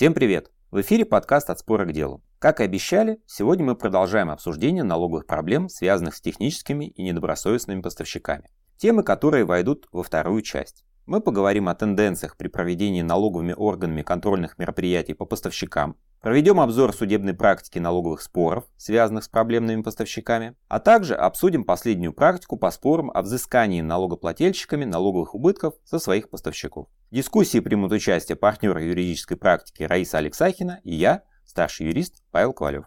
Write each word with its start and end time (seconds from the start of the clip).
Всем 0.00 0.14
привет! 0.14 0.50
В 0.70 0.80
эфире 0.80 1.04
подкаст 1.04 1.50
«От 1.50 1.58
спора 1.58 1.84
к 1.84 1.92
делу». 1.92 2.24
Как 2.38 2.60
и 2.60 2.64
обещали, 2.64 3.20
сегодня 3.26 3.66
мы 3.66 3.76
продолжаем 3.76 4.30
обсуждение 4.30 4.82
налоговых 4.82 5.26
проблем, 5.26 5.68
связанных 5.68 6.14
с 6.14 6.22
техническими 6.22 6.86
и 6.86 7.02
недобросовестными 7.02 7.82
поставщиками. 7.82 8.48
Темы, 8.78 9.02
которые 9.02 9.44
войдут 9.44 9.88
во 9.92 10.02
вторую 10.02 10.40
часть. 10.40 10.86
Мы 11.10 11.20
поговорим 11.20 11.68
о 11.68 11.74
тенденциях 11.74 12.36
при 12.36 12.46
проведении 12.46 13.02
налоговыми 13.02 13.52
органами 13.52 14.02
контрольных 14.02 14.58
мероприятий 14.58 15.12
по 15.12 15.24
поставщикам, 15.24 15.96
проведем 16.20 16.60
обзор 16.60 16.94
судебной 16.94 17.34
практики 17.34 17.80
налоговых 17.80 18.22
споров, 18.22 18.62
связанных 18.76 19.24
с 19.24 19.28
проблемными 19.28 19.82
поставщиками, 19.82 20.54
а 20.68 20.78
также 20.78 21.16
обсудим 21.16 21.64
последнюю 21.64 22.12
практику 22.12 22.56
по 22.56 22.70
спорам 22.70 23.10
о 23.12 23.22
взыскании 23.22 23.80
налогоплательщиками 23.80 24.84
налоговых 24.84 25.34
убытков 25.34 25.74
со 25.84 25.98
своих 25.98 26.30
поставщиков. 26.30 26.86
В 27.10 27.14
дискуссии 27.16 27.58
примут 27.58 27.90
участие 27.90 28.36
партнеры 28.36 28.84
юридической 28.84 29.34
практики 29.34 29.82
Раиса 29.82 30.18
Алексахина 30.18 30.78
и 30.84 30.94
я, 30.94 31.24
старший 31.44 31.88
юрист 31.88 32.22
Павел 32.30 32.52
Ковалев. 32.52 32.84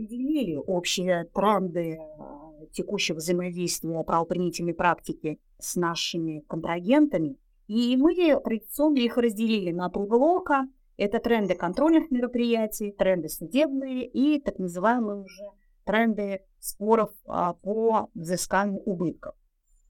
Определили 0.00 0.56
общие 0.56 1.24
тренды 1.34 1.98
э, 1.98 2.66
текущего 2.72 3.16
взаимодействия 3.16 4.02
правоприменительной 4.02 4.74
практики 4.74 5.38
с 5.58 5.76
нашими 5.76 6.40
контрагентами, 6.48 7.36
и 7.68 7.96
мы 7.96 8.14
традиционно 8.14 8.98
их 8.98 9.16
разделили 9.16 9.72
на 9.72 9.90
три 9.90 10.02
блока. 10.02 10.66
Это 10.96 11.18
тренды 11.18 11.54
контрольных 11.54 12.10
мероприятий, 12.10 12.92
тренды 12.92 13.28
судебные 13.28 14.06
и 14.06 14.40
так 14.40 14.58
называемые 14.58 15.22
уже 15.22 15.44
тренды 15.84 16.42
споров 16.58 17.10
а, 17.26 17.54
по 17.54 18.10
взысканию 18.14 18.80
убытков. 18.80 19.34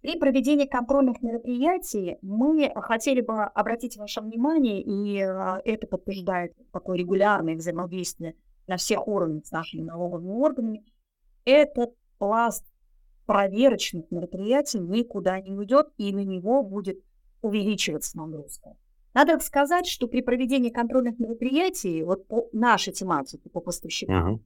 При 0.03 0.19
проведении 0.19 0.67
контрольных 0.67 1.21
мероприятий 1.21 2.17
мы 2.23 2.73
хотели 2.77 3.23
бы 3.23 3.43
обратить 3.43 3.97
ваше 3.97 4.21
внимание, 4.21 4.81
и 4.83 5.21
а, 5.21 5.61
это 5.65 5.87
подтверждает 5.87 6.55
такое 6.73 6.97
регулярное 6.97 7.57
взаимодействие 7.57 8.37
на 8.67 8.77
всех 8.77 9.07
уровнях 9.09 9.47
с 9.47 9.51
нашими 9.51 9.83
налоговыми 9.83 10.31
органами, 10.31 10.85
этот 11.45 11.95
пласт 12.19 12.67
проверочных 13.27 14.11
мероприятий 14.11 14.79
никуда 14.79 15.41
не 15.41 15.53
уйдет, 15.53 15.89
и 15.97 16.13
на 16.13 16.25
него 16.25 16.63
будет 16.63 17.03
увеличиваться 17.43 18.19
нагрузка. 18.19 18.77
Надо 19.15 19.39
сказать, 19.41 19.87
что 19.87 20.07
при 20.07 20.21
проведении 20.21 20.71
контрольных 20.71 21.19
мероприятий, 21.19 22.03
вот 22.03 22.27
по 22.29 22.49
нашей 22.53 22.93
тематике, 22.93 23.49
по 23.51 23.61
поставщикам, 23.61 24.35
uh-huh 24.35 24.41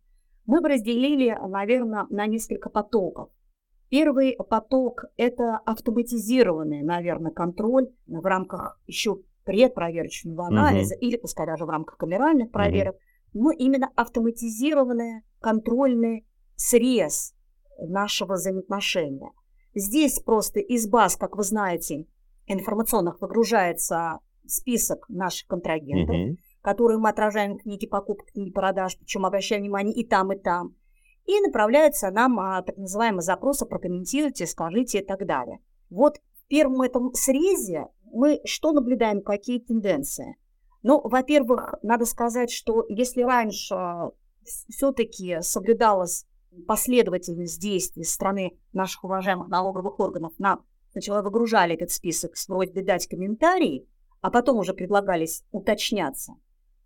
мы 0.47 0.61
бы 0.61 0.69
разделили, 0.69 1.37
наверное, 1.49 2.07
на 2.11 2.27
несколько 2.27 2.69
потоков. 2.69 3.31
Первый 3.89 4.37
поток– 4.37 5.05
это 5.17 5.59
автоматизированный, 5.65 6.83
наверное, 6.83 7.31
контроль 7.31 7.89
в 8.07 8.25
рамках 8.25 8.81
еще 8.87 9.21
предпроверочного 9.45 10.47
анализа 10.47 10.95
uh-huh. 10.95 11.01
или, 11.01 11.17
пускай 11.17 11.47
даже 11.47 11.65
в 11.65 11.69
рамках 11.69 11.97
камеральных 11.97 12.51
проверок, 12.51 12.97
uh-huh. 12.97 13.14
Но 13.35 13.51
именно 13.51 13.91
автоматизированный 13.95 15.23
контрольный 15.41 16.27
срез 16.57 17.35
нашего 17.79 18.35
взаимоотношения. 18.35 19.33
Здесь 19.75 20.21
просто 20.21 20.61
из 20.61 20.89
баз, 20.89 21.17
как 21.17 21.37
вы 21.37 21.43
знаете, 21.43 22.07
информационных 22.47 23.21
выгружается 23.21 24.21
список 24.47 25.09
наших 25.09 25.49
контрагентов. 25.49 26.17
Uh-huh 26.17 26.37
которые 26.65 26.99
мы 26.99 27.11
отражаем 27.11 27.59
в 27.59 27.63
книге 27.63 27.87
покупок, 27.87 28.33
книге 28.33 28.51
продаж, 28.51 28.97
причем 28.99 29.27
обращаем 29.27 29.61
внимание 29.61 29.95
и 29.95 30.03
там, 30.03 30.33
и 30.33 30.39
там. 30.39 30.75
И 31.27 31.39
направляются 31.41 32.11
нам 32.11 32.41
а, 32.41 32.63
так 32.63 32.79
называемые 32.79 33.21
запросы 33.21 33.67
«прокомментируйте», 33.67 34.47
«скажите» 34.47 35.01
и 35.01 35.05
так 35.05 35.27
далее. 35.27 35.59
Вот 35.91 36.17
в 36.33 36.47
первом 36.49 36.81
этом 36.81 37.13
срезе 37.13 37.89
мы 38.11 38.41
что 38.47 38.73
наблюдаем, 38.73 39.21
какие 39.21 39.61
тенденции? 39.61 40.37
Ну, 40.85 41.01
во-первых, 41.03 41.75
надо 41.83 42.05
сказать, 42.05 42.51
что 42.51 42.85
если 42.91 43.23
раньше 43.23 43.75
а, 43.75 44.11
все-таки 44.45 45.39
соблюдалась 45.41 46.27
последовательность 46.67 47.59
действий 47.59 48.05
стороны 48.05 48.53
наших 48.75 49.03
уважаемых 49.03 49.49
налоговых 49.49 49.99
органов, 49.99 50.35
нам 50.39 50.63
сначала 50.93 51.23
выгружали 51.23 51.75
этот 51.75 51.91
список 51.91 52.37
с 52.37 52.47
просьбой 52.47 52.85
дать 52.85 53.09
комментарии, 53.09 53.89
а 54.21 54.31
потом 54.31 54.59
уже 54.59 54.75
предлагались 54.75 55.43
уточняться, 55.53 56.35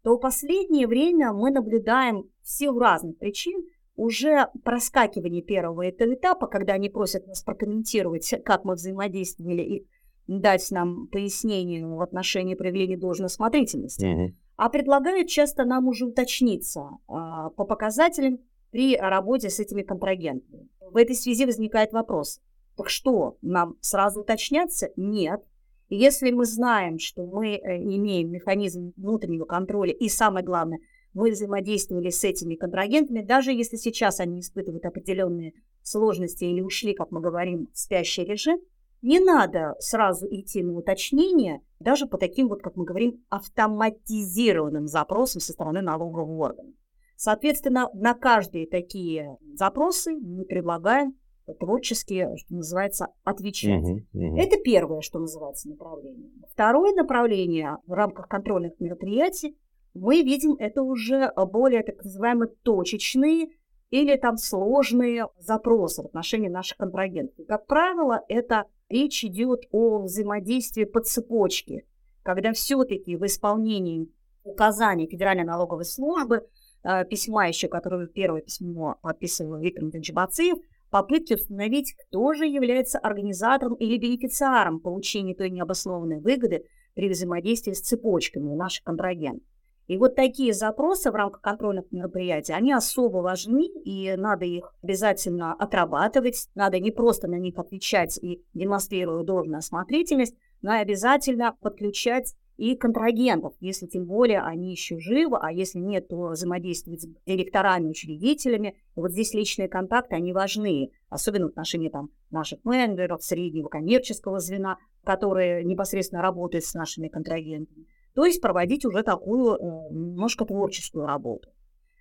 то 0.04 0.14
в 0.14 0.20
последнее 0.20 0.86
время 0.86 1.32
мы 1.32 1.50
наблюдаем 1.50 2.30
в 2.40 2.48
силу 2.48 2.78
разных 2.78 3.18
причин 3.18 3.66
уже 3.96 4.46
проскакивание 4.62 5.42
первого 5.42 5.84
этого 5.84 6.14
этапа, 6.14 6.46
когда 6.46 6.74
они 6.74 6.88
просят 6.88 7.26
нас 7.26 7.42
прокомментировать, 7.42 8.32
как 8.44 8.64
мы 8.64 8.74
взаимодействовали 8.74 9.62
и 9.62 9.88
дать 10.28 10.70
нам 10.70 11.08
пояснение 11.08 11.84
в 11.84 12.00
отношении 12.00 12.54
проявления 12.54 12.96
должной 12.96 13.26
осмотрительности, 13.26 14.04
mm-hmm. 14.04 14.34
а 14.56 14.68
предлагают 14.68 15.28
часто 15.28 15.64
нам 15.64 15.88
уже 15.88 16.06
уточниться 16.06 16.90
а, 17.08 17.50
по 17.50 17.64
показателям 17.64 18.38
при 18.70 18.96
работе 18.96 19.48
с 19.48 19.58
этими 19.58 19.82
контрагентами. 19.82 20.68
В 20.80 20.96
этой 20.96 21.16
связи 21.16 21.46
возникает 21.46 21.92
вопрос, 21.92 22.40
так 22.76 22.90
что, 22.90 23.38
нам 23.42 23.76
сразу 23.80 24.20
уточняться? 24.20 24.90
Нет. 24.96 25.42
Если 25.88 26.30
мы 26.30 26.44
знаем, 26.44 26.98
что 26.98 27.26
мы 27.26 27.54
э, 27.56 27.78
имеем 27.78 28.30
механизм 28.30 28.92
внутреннего 28.96 29.46
контроля, 29.46 29.92
и 29.92 30.08
самое 30.10 30.44
главное, 30.44 30.78
мы 31.14 31.30
взаимодействовали 31.30 32.10
с 32.10 32.22
этими 32.22 32.54
контрагентами, 32.54 33.22
даже 33.22 33.52
если 33.52 33.76
сейчас 33.76 34.20
они 34.20 34.40
испытывают 34.40 34.84
определенные 34.84 35.54
сложности 35.82 36.44
или 36.44 36.60
ушли, 36.60 36.92
как 36.92 37.10
мы 37.10 37.20
говорим, 37.20 37.68
в 37.72 37.78
спящий 37.78 38.24
режим, 38.24 38.60
не 39.02 39.20
надо 39.20 39.74
сразу 39.78 40.26
идти 40.30 40.62
на 40.62 40.72
уточнение, 40.72 41.60
даже 41.80 42.06
по 42.06 42.18
таким 42.18 42.48
вот, 42.48 42.62
как 42.62 42.76
мы 42.76 42.84
говорим, 42.84 43.24
автоматизированным 43.28 44.86
запросам 44.86 45.40
со 45.40 45.52
стороны 45.52 45.80
налогового 45.80 46.46
органа. 46.46 46.72
Соответственно, 47.16 47.88
на 47.94 48.14
каждые 48.14 48.68
такие 48.68 49.36
запросы 49.54 50.16
мы 50.16 50.44
предлагаем 50.44 51.14
творчески, 51.58 52.28
что 52.36 52.54
называется, 52.54 53.08
отвечать. 53.24 53.82
Uh-huh, 53.82 54.04
uh-huh. 54.14 54.36
Это 54.38 54.56
первое, 54.62 55.00
что 55.00 55.18
называется, 55.18 55.68
направление. 55.68 56.30
Второе 56.52 56.94
направление 56.94 57.78
в 57.86 57.92
рамках 57.92 58.28
контрольных 58.28 58.78
мероприятий 58.78 59.56
мы 59.94 60.22
видим 60.22 60.54
это 60.58 60.82
уже 60.82 61.32
более 61.50 61.82
так 61.82 62.04
называемые 62.04 62.52
точечные 62.62 63.48
или 63.90 64.16
там 64.16 64.36
сложные 64.36 65.26
запросы 65.38 66.02
в 66.02 66.06
отношении 66.06 66.48
наших 66.48 66.76
контрагентов. 66.76 67.46
Как 67.46 67.66
правило, 67.66 68.22
это 68.28 68.66
речь 68.88 69.24
идет 69.24 69.64
о 69.70 70.02
взаимодействии 70.02 70.84
по 70.84 71.00
цепочке, 71.00 71.84
когда 72.22 72.52
все-таки 72.52 73.16
в 73.16 73.24
исполнении 73.24 74.08
указаний 74.44 75.06
Федеральной 75.06 75.44
налоговой 75.44 75.84
службы, 75.84 76.46
э, 76.82 77.04
письма 77.04 77.48
еще, 77.48 77.68
которое 77.68 78.06
первое 78.06 78.42
письмо 78.42 78.98
подписывал 79.02 79.58
Виктор 79.58 79.84
Бацеев, 80.12 80.58
попытки 80.90 81.34
установить, 81.34 81.94
кто 81.94 82.32
же 82.32 82.46
является 82.46 82.98
организатором 82.98 83.74
или 83.74 83.98
бенефициаром 83.98 84.80
получения 84.80 85.34
той 85.34 85.50
необоснованной 85.50 86.20
выгоды 86.20 86.64
при 86.94 87.08
взаимодействии 87.08 87.72
с 87.72 87.80
цепочками 87.80 88.54
наших 88.54 88.84
контрагентов. 88.84 89.46
И 89.88 89.96
вот 89.96 90.14
такие 90.14 90.52
запросы 90.52 91.10
в 91.10 91.14
рамках 91.14 91.40
контрольных 91.40 91.90
мероприятий, 91.90 92.52
они 92.52 92.72
особо 92.72 93.18
важны, 93.18 93.66
и 93.66 94.14
надо 94.16 94.44
их 94.44 94.74
обязательно 94.82 95.54
отрабатывать, 95.54 96.48
надо 96.54 96.78
не 96.78 96.90
просто 96.90 97.26
на 97.26 97.36
них 97.36 97.58
отвечать 97.58 98.18
и 98.22 98.44
демонстрируя 98.52 99.24
должную 99.24 99.58
осмотрительность, 99.58 100.36
но 100.60 100.74
и 100.74 100.78
обязательно 100.78 101.56
подключать 101.62 102.34
и 102.58 102.76
контрагентов, 102.76 103.54
если 103.60 103.86
тем 103.86 104.04
более 104.04 104.40
они 104.40 104.72
еще 104.72 104.98
живы, 104.98 105.38
а 105.40 105.52
если 105.52 105.78
нет, 105.78 106.08
то 106.08 106.30
взаимодействовать 106.30 107.02
с 107.02 107.08
директорами, 107.24 107.88
учредителями. 107.88 108.76
Вот 108.96 109.12
здесь 109.12 109.32
личные 109.32 109.68
контакты, 109.68 110.16
они 110.16 110.32
важны, 110.32 110.90
особенно 111.08 111.46
в 111.46 111.50
отношении 111.50 111.88
там, 111.88 112.10
наших 112.30 112.62
менеджеров, 112.64 113.22
среднего 113.22 113.68
коммерческого 113.68 114.40
звена, 114.40 114.76
которые 115.04 115.64
непосредственно 115.64 116.20
работают 116.20 116.64
с 116.64 116.74
нашими 116.74 117.06
контрагентами. 117.08 117.86
То 118.18 118.24
есть 118.24 118.40
проводить 118.42 118.84
уже 118.84 119.04
такую 119.04 119.54
э, 119.54 119.94
немножко 119.94 120.44
творческую 120.44 121.06
работу. 121.06 121.50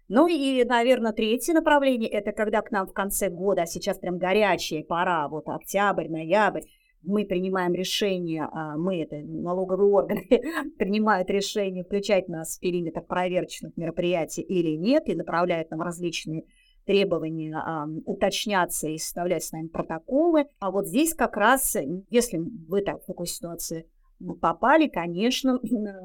Ну 0.08 0.28
и, 0.28 0.64
наверное, 0.64 1.12
третье 1.12 1.54
направление– 1.54 2.10
это 2.12 2.32
когда 2.32 2.64
к 2.64 2.72
нам 2.72 2.88
в 2.88 2.92
конце 2.92 3.30
года, 3.30 3.62
а 3.62 3.66
сейчас 3.68 4.00
прям 4.00 4.18
горячая 4.18 4.84
пора, 4.84 5.28
вот 5.28 5.48
октябрь, 5.48 6.10
ноябрь, 6.10 6.64
мы 7.04 7.24
принимаем 7.24 7.76
решение, 7.76 8.50
а 8.52 8.78
мы, 8.78 9.04
это 9.04 9.18
налоговые 9.18 9.92
органы, 9.92 10.28
принимают 10.80 11.30
решение 11.30 11.84
включать 11.84 12.30
нас 12.30 12.58
в 12.58 12.62
периметр 12.62 13.02
проверочных 13.02 13.78
мероприятий 13.78 14.42
или 14.42 14.76
нет, 14.76 15.08
и 15.10 15.14
направляют 15.14 15.70
нам 15.70 15.84
различные 15.84 16.46
требования 16.88 17.56
а, 17.56 17.86
уточняться 18.06 18.90
и 18.90 18.98
составлять 18.98 19.44
с 19.44 19.52
нами 19.52 19.68
протоколы. 19.68 20.46
А 20.58 20.72
вот 20.72 20.88
здесь 20.88 21.14
как 21.14 21.38
раз, 21.38 21.78
если 22.10 22.40
вы 22.68 22.82
так 22.82 23.04
в 23.04 23.06
такой 23.06 23.28
ситуации 23.28 23.86
попали, 24.42 24.88
конечно, 24.88 25.60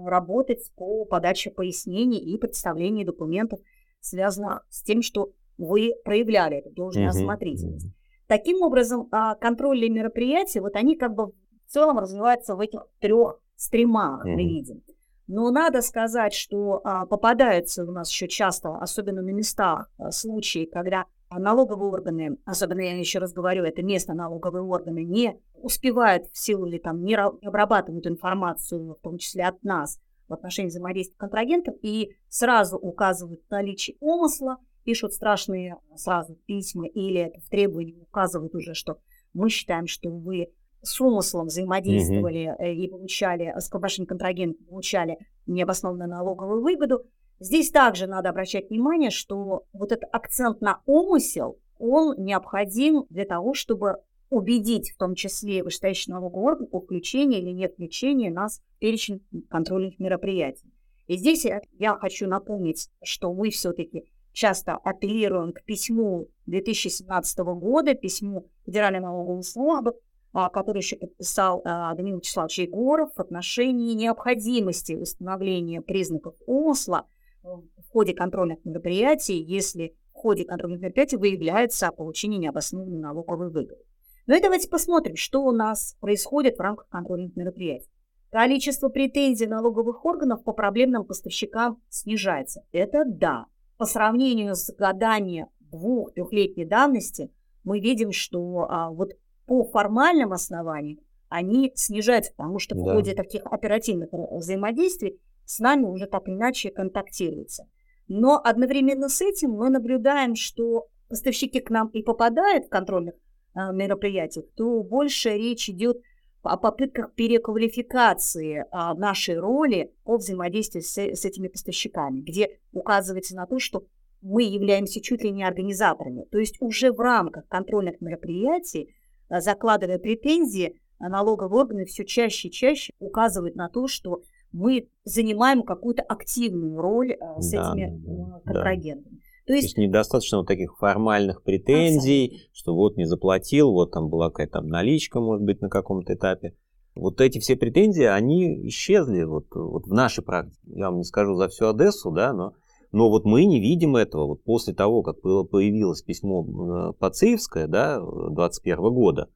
работать 0.05 0.71
по 0.77 1.05
подаче 1.05 1.51
пояснений 1.51 2.19
и 2.19 2.39
представлению 2.39 3.07
документов, 3.07 3.61
связанных 4.01 4.67
с 4.69 4.83
тем, 4.83 5.03
что 5.03 5.33
вы 5.59 5.95
проявляли 6.05 6.59
эту 6.59 6.71
должную 6.71 7.09
осмотрительность. 7.09 7.87
Таким 8.27 8.63
образом, 8.63 9.09
а, 9.13 9.35
контрольные 9.35 9.91
мероприятия, 9.91 10.61
вот 10.61 10.77
они 10.77 10.97
как 10.97 11.15
бы 11.15 11.33
целом 11.73 11.99
развивается 11.99 12.55
в 12.55 12.61
этих 12.61 12.81
трех 13.01 13.41
стримах, 13.57 14.25
mm-hmm. 14.25 14.31
мы 14.31 14.43
видим. 14.43 14.83
Но 15.27 15.51
надо 15.51 15.81
сказать, 15.81 16.35
что 16.35 16.81
а, 16.85 17.07
попадаются 17.07 17.85
у 17.85 17.91
нас 17.91 18.11
еще 18.11 18.29
часто, 18.29 18.77
особенно 18.77 19.23
на 19.23 19.31
местах, 19.31 19.91
а, 19.99 20.11
случаи, 20.11 20.69
когда 20.71 21.07
налоговые 21.39 21.91
органы, 21.91 22.39
особенно 22.45 22.81
я 22.81 22.99
еще 22.99 23.19
раз 23.19 23.33
говорю, 23.33 23.65
это 23.65 23.83
местные 23.83 24.17
налоговые 24.17 24.63
органы, 24.63 25.05
не 25.05 25.39
успевают 25.55 26.27
в 26.33 26.39
силу 26.39 26.67
или 26.67 26.79
там 26.79 27.03
не 27.05 27.15
обрабатывают 27.15 28.07
информацию, 28.07 28.95
в 28.95 29.01
том 29.03 29.19
числе 29.19 29.45
от 29.45 29.63
нас, 29.63 30.01
в 30.29 30.33
отношении 30.33 30.71
взаимодействия 30.71 31.17
контрагентов, 31.17 31.75
и 31.83 32.15
сразу 32.29 32.77
указывают 32.77 33.43
наличие 33.51 33.97
умысла, 34.01 34.59
пишут 34.85 35.13
страшные 35.13 35.77
сразу 35.97 36.37
письма 36.47 36.87
или 36.87 37.33
в 37.45 37.51
требовании 37.51 38.01
указывают 38.01 38.55
уже, 38.55 38.75
что 38.75 38.99
мы 39.35 39.51
считаем, 39.51 39.87
что 39.87 40.11
вы 40.11 40.49
с 40.83 41.01
умыслом 41.01 41.47
взаимодействовали 41.47 42.57
mm-hmm. 42.59 42.75
и 42.75 42.89
получали, 42.89 43.55
с 43.57 43.71
вашим 43.71 44.05
контрагентом 44.05 44.67
получали 44.67 45.19
необоснованную 45.47 46.11
налоговую 46.11 46.63
выгоду. 46.63 47.05
Здесь 47.43 47.73
также 47.73 48.07
надо 48.07 48.29
обращать 48.29 48.71
внимание, 48.71 49.11
что 49.11 49.65
вот 49.73 49.91
этот 49.91 50.09
акцент 50.13 50.61
на 50.61 50.81
умысел, 50.87 51.59
он 51.77 52.15
необходим 52.23 53.05
для 53.11 53.25
того, 53.25 53.53
чтобы 53.53 53.97
убедить 54.31 54.93
в 54.93 54.97
том 54.97 55.17
числе 55.17 55.65
вышестоящий 55.65 56.13
налоговый 56.13 56.53
орган 56.53 56.69
о 56.71 56.81
включении 56.81 57.41
или 57.41 57.51
нет 57.51 57.73
включения 57.73 58.31
нас 58.31 58.61
в 58.77 58.79
перечень 58.79 59.27
контрольных 59.51 59.99
мероприятий. 59.99 60.73
И 61.09 61.17
здесь 61.17 61.45
я, 61.45 61.61
я 61.81 61.97
хочу 61.97 62.29
напомнить, 62.29 62.89
что 63.03 63.35
мы 63.35 63.51
все-таки 63.51 64.05
часто 64.33 64.77
апеллируем 64.77 65.53
к 65.53 65.65
письму 65.65 66.29
2017 66.47 67.39
года, 67.41 67.95
письму 67.95 68.47
Федеральной 68.65 69.01
налоговой 69.01 69.43
службы, 69.43 69.95
а, 70.33 70.49
который 70.49 70.79
еще 70.79 70.95
подписал 70.95 71.61
а, 71.65 71.93
Данил 71.97 72.19
Вячеславович 72.19 72.61
Егоров 72.61 73.11
в 73.17 73.21
отношении 73.21 73.95
необходимости 73.95 74.93
установления 74.93 75.83
признаков 75.83 76.37
умысла 76.47 77.09
в 77.43 77.91
ходе 77.91 78.15
контрольных 78.15 78.65
мероприятий, 78.65 79.43
если 79.43 79.95
в 80.13 80.19
ходе 80.19 80.45
контрольных 80.45 80.81
мероприятий 80.81 81.17
выявляется 81.17 81.91
получение 81.91 82.39
необоснованной 82.39 82.99
налоговой 82.99 83.51
выгоды. 83.51 83.83
Ну 84.27 84.37
и 84.37 84.41
давайте 84.41 84.69
посмотрим, 84.69 85.17
что 85.17 85.43
у 85.43 85.51
нас 85.51 85.97
происходит 86.01 86.57
в 86.57 86.61
рамках 86.61 86.89
контрольных 86.89 87.35
мероприятий. 87.35 87.91
Количество 88.31 88.89
претензий 88.89 89.47
налоговых 89.47 90.05
органов 90.05 90.43
по 90.45 90.53
проблемным 90.53 91.05
поставщикам 91.05 91.83
снижается. 91.91 92.63
Это 92.73 93.05
да. 93.05 93.47
По 93.77 93.85
сравнению 93.85 94.55
с 94.55 94.73
годами 94.73 95.49
двух-трехлетней 95.61 96.65
давности 96.65 97.31
мы 97.65 97.81
видим, 97.81 98.13
что 98.13 98.67
а, 98.71 98.91
вот 98.91 99.11
по 99.47 99.65
формальным 99.65 100.33
основаниям 100.33 101.01
они 101.29 101.73
снижаются, 101.75 102.33
потому 102.37 102.59
что 102.59 102.75
в 102.75 102.85
да. 102.85 102.95
ходе 102.95 103.15
таких 103.15 103.45
оперативных 103.47 104.11
взаимодействий 104.13 105.19
с 105.53 105.59
нами 105.59 105.85
уже 105.85 106.07
так 106.07 106.29
или 106.29 106.35
иначе 106.35 106.71
контактируется. 106.71 107.65
Но 108.09 108.41
одновременно 108.43 109.09
с 109.09 109.21
этим 109.21 109.53
мы 109.53 109.71
наблюдаем, 109.71 110.35
что 110.35 110.87
поставщики 111.09 111.61
к 111.61 111.71
нам 111.71 111.89
и 111.89 112.03
попадают 112.03 112.67
в 112.67 112.69
контрольных 112.69 113.15
э, 113.15 113.73
мероприятиях, 113.73 114.47
то 114.57 114.83
больше 114.83 115.31
речь 115.31 115.69
идет 115.69 115.99
о 116.43 116.57
попытках 116.57 117.15
переквалификации 117.15 118.67
а, 118.73 118.95
нашей 118.95 119.39
роли 119.39 119.95
по 120.03 120.17
взаимодействию 120.17 120.83
с, 120.83 120.99
с 120.99 121.25
этими 121.25 121.47
поставщиками, 121.47 122.21
где 122.21 122.59
указывается 122.73 123.37
на 123.37 123.47
то, 123.47 123.61
что 123.61 123.85
мы 124.23 124.43
являемся 124.43 125.01
чуть 125.01 125.23
ли 125.23 125.31
не 125.31 125.45
организаторами. 125.45 126.25
То 126.33 126.39
есть 126.39 126.57
уже 126.61 126.91
в 126.91 126.99
рамках 126.99 127.47
контрольных 127.47 128.01
мероприятий 128.01 128.93
Э, 129.33 129.41
закладывая 129.41 129.99
претензии, 129.99 130.79
налоговые 130.99 131.63
органы 131.63 131.85
все 131.87 132.05
чаще 132.05 132.49
и 132.49 132.51
чаще 132.51 132.93
указывают 132.99 133.57
на 133.57 133.69
то, 133.69 133.89
что 133.89 134.23
мы 134.53 134.89
занимаем 135.05 135.63
какую-то 135.63 136.03
активную 136.03 136.81
роль 136.81 137.13
э, 137.13 137.41
с 137.41 137.51
да, 137.51 137.73
этими 137.73 138.03
да, 138.05 138.41
контрагентами. 138.45 139.15
Да. 139.15 139.23
То 139.45 139.55
есть, 139.55 139.75
То 139.75 139.81
есть 139.81 139.89
недостаточно 139.89 140.39
вот 140.39 140.47
таких 140.47 140.77
формальных 140.79 141.43
претензий, 141.43 142.27
Абсолютно. 142.27 142.49
что 142.53 142.75
вот 142.77 142.97
не 142.97 143.05
заплатил, 143.07 143.73
вот 143.73 143.91
там 143.91 144.09
была 144.09 144.29
какая-то 144.29 144.61
там 144.61 144.69
наличка, 144.69 145.21
может 145.21 145.45
быть, 145.45 145.61
на 145.61 145.69
каком-то 145.69 146.15
этапе. 146.15 146.55
Вот 146.95 147.21
эти 147.21 147.39
все 147.39 147.57
претензии, 147.57 148.05
они 148.05 148.69
исчезли 148.69 149.25
вот, 149.25 149.47
вот 149.55 149.87
в 149.87 149.93
нашей 149.93 150.23
практике. 150.23 150.59
Я 150.67 150.91
вам 150.91 150.99
не 150.99 151.05
скажу 151.05 151.35
за 151.35 151.49
всю 151.49 151.69
Одессу, 151.69 152.13
да, 152.13 152.33
но, 152.33 152.53
но 152.93 153.09
вот 153.09 153.25
мы 153.25 153.45
не 153.47 153.61
видим 153.61 153.97
этого. 153.97 154.27
Вот 154.27 154.45
после 154.45 154.75
того, 154.75 155.03
как 155.03 155.21
было, 155.23 155.43
появилось 155.43 156.03
письмо 156.03 156.93
Пациевское, 157.01 157.67
да, 157.67 157.99
21 158.01 158.77
года, 158.93 159.29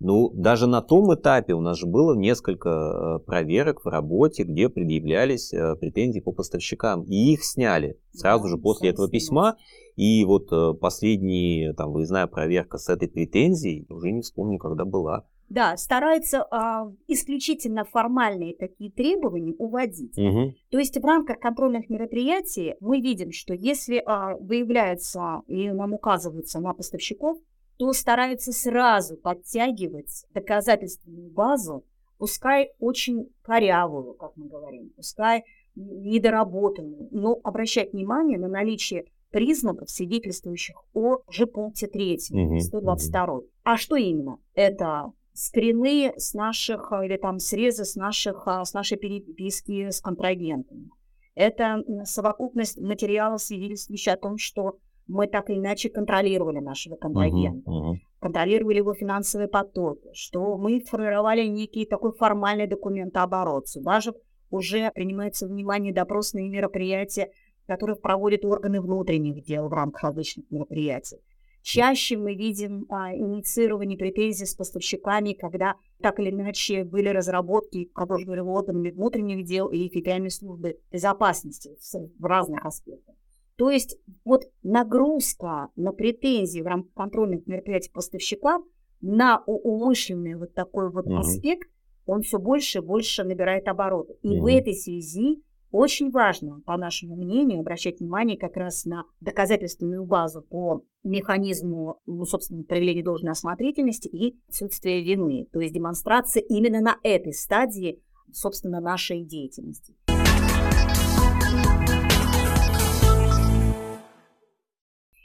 ну, 0.00 0.30
даже 0.32 0.66
на 0.68 0.80
том 0.80 1.12
этапе 1.12 1.54
у 1.54 1.60
нас 1.60 1.76
же 1.78 1.86
было 1.86 2.14
несколько 2.14 2.68
э, 2.68 3.26
проверок 3.26 3.84
в 3.84 3.88
работе, 3.88 4.44
где 4.44 4.68
предъявлялись 4.68 5.52
э, 5.52 5.74
претензии 5.74 6.20
по 6.20 6.30
поставщикам, 6.30 7.02
и 7.02 7.32
их 7.32 7.44
сняли 7.44 7.98
сразу 8.12 8.46
же 8.48 8.58
после 8.58 8.90
этого 8.90 9.08
письма. 9.08 9.56
И 9.96 10.24
вот 10.24 10.52
э, 10.52 10.74
последняя 10.74 11.72
там 11.72 11.90
выездная 11.92 12.28
проверка 12.28 12.78
с 12.78 12.88
этой 12.88 13.08
претензией, 13.08 13.86
уже 13.88 14.12
не 14.12 14.22
вспомню, 14.22 14.58
когда 14.58 14.84
была. 14.84 15.24
Да, 15.48 15.76
стараются 15.78 16.46
а, 16.50 16.92
исключительно 17.06 17.84
формальные 17.84 18.54
такие 18.54 18.90
требования 18.90 19.54
уводить. 19.58 20.16
Угу. 20.18 20.54
То 20.70 20.78
есть 20.78 20.96
в 20.96 21.04
рамках 21.04 21.40
контрольных 21.40 21.88
мероприятий 21.88 22.74
мы 22.80 23.00
видим, 23.00 23.32
что 23.32 23.54
если 23.54 24.02
а, 24.04 24.36
выявляется 24.36 25.40
и 25.46 25.70
нам 25.70 25.94
указывается 25.94 26.60
на 26.60 26.74
поставщиков, 26.74 27.38
то 27.78 27.92
стараются 27.92 28.52
сразу 28.52 29.16
подтягивать 29.16 30.26
доказательственную 30.34 31.30
базу, 31.30 31.84
пускай 32.18 32.72
очень 32.80 33.30
корявую, 33.42 34.14
как 34.14 34.36
мы 34.36 34.48
говорим, 34.48 34.90
пускай 34.96 35.44
недоработанную, 35.76 37.08
но 37.12 37.38
обращать 37.44 37.92
внимание 37.92 38.36
на 38.38 38.48
наличие 38.48 39.04
признаков, 39.30 39.90
свидетельствующих 39.90 40.76
о 40.92 41.18
уже 41.26 41.46
пункте 41.46 41.86
3, 41.86 42.18
122. 42.60 43.40
А 43.62 43.76
что 43.76 43.94
именно? 43.94 44.38
Это 44.54 45.12
скрины 45.32 46.12
с 46.16 46.34
наших, 46.34 46.92
или 47.04 47.16
там 47.16 47.38
срезы 47.38 47.84
с, 47.84 47.94
наших, 47.94 48.48
с 48.48 48.72
нашей 48.72 48.98
переписки 48.98 49.90
с 49.90 50.00
контрагентами. 50.00 50.90
Это 51.36 51.84
совокупность 52.04 52.80
материалов, 52.80 53.40
свидетельствующих 53.40 54.14
о 54.14 54.16
том, 54.16 54.38
что 54.38 54.78
мы 55.08 55.26
так 55.26 55.50
или 55.50 55.58
иначе 55.58 55.88
контролировали 55.88 56.60
нашего 56.60 56.96
контрагента, 56.96 57.70
uh-huh, 57.70 57.92
uh-huh. 57.92 57.96
контролировали 58.20 58.76
его 58.76 58.94
финансовые 58.94 59.48
потоки, 59.48 60.10
что 60.12 60.56
мы 60.56 60.80
формировали 60.80 61.46
некий 61.46 61.86
такой 61.86 62.12
формальный 62.12 62.66
документооборот. 62.66 63.68
Сюда 63.68 64.00
же 64.00 64.14
уже 64.50 64.92
принимаются 64.94 65.46
внимание 65.46 65.92
допросные 65.92 66.48
мероприятия, 66.48 67.30
которые 67.66 67.96
проводят 67.96 68.44
органы 68.44 68.80
внутренних 68.80 69.44
дел 69.44 69.68
в 69.68 69.72
рамках 69.72 70.04
обычных 70.04 70.50
мероприятий. 70.50 71.18
Чаще 71.62 72.16
мы 72.16 72.34
видим 72.34 72.86
а, 72.88 73.14
инициирование 73.14 73.98
претензий 73.98 74.46
с 74.46 74.54
поставщиками, 74.54 75.34
когда 75.34 75.74
так 76.00 76.18
или 76.18 76.30
иначе 76.30 76.84
были 76.84 77.08
разработки, 77.08 77.84
которые 77.94 78.42
органами 78.42 78.90
внутренних 78.90 79.44
дел 79.44 79.68
и 79.68 79.88
федеральной 79.88 80.30
службы 80.30 80.78
безопасности 80.90 81.76
в 82.18 82.24
разных 82.24 82.64
аспектах. 82.64 83.14
То 83.58 83.70
есть 83.70 83.98
вот 84.24 84.44
нагрузка 84.62 85.68
на 85.74 85.92
претензии 85.92 86.60
в 86.60 86.66
рамках 86.66 86.94
контрольных 86.94 87.46
мероприятий 87.48 87.90
поставщика 87.92 88.60
на 89.00 89.42
умышленный 89.46 90.36
вот 90.36 90.54
такой 90.54 90.90
вот 90.90 91.06
угу. 91.06 91.16
аспект, 91.16 91.68
он 92.06 92.22
все 92.22 92.38
больше 92.38 92.78
и 92.78 92.82
больше 92.82 93.24
набирает 93.24 93.66
обороты. 93.66 94.14
И 94.22 94.28
угу. 94.28 94.44
в 94.44 94.46
этой 94.46 94.74
связи 94.74 95.42
очень 95.72 96.10
важно, 96.10 96.60
по 96.64 96.76
нашему 96.76 97.16
мнению, 97.16 97.60
обращать 97.60 97.98
внимание 97.98 98.38
как 98.38 98.56
раз 98.56 98.84
на 98.84 99.04
доказательственную 99.20 100.06
базу 100.06 100.40
по 100.40 100.84
механизму, 101.02 102.00
ну, 102.06 102.24
собственно, 102.24 102.62
проявления 102.62 103.02
должной 103.02 103.32
осмотрительности 103.32 104.06
и 104.06 104.38
отсутствия 104.48 105.02
вины, 105.02 105.46
то 105.52 105.60
есть 105.60 105.74
демонстрация 105.74 106.42
именно 106.42 106.80
на 106.80 106.96
этой 107.02 107.32
стадии, 107.34 108.00
собственно, 108.32 108.80
нашей 108.80 109.24
деятельности. 109.24 109.94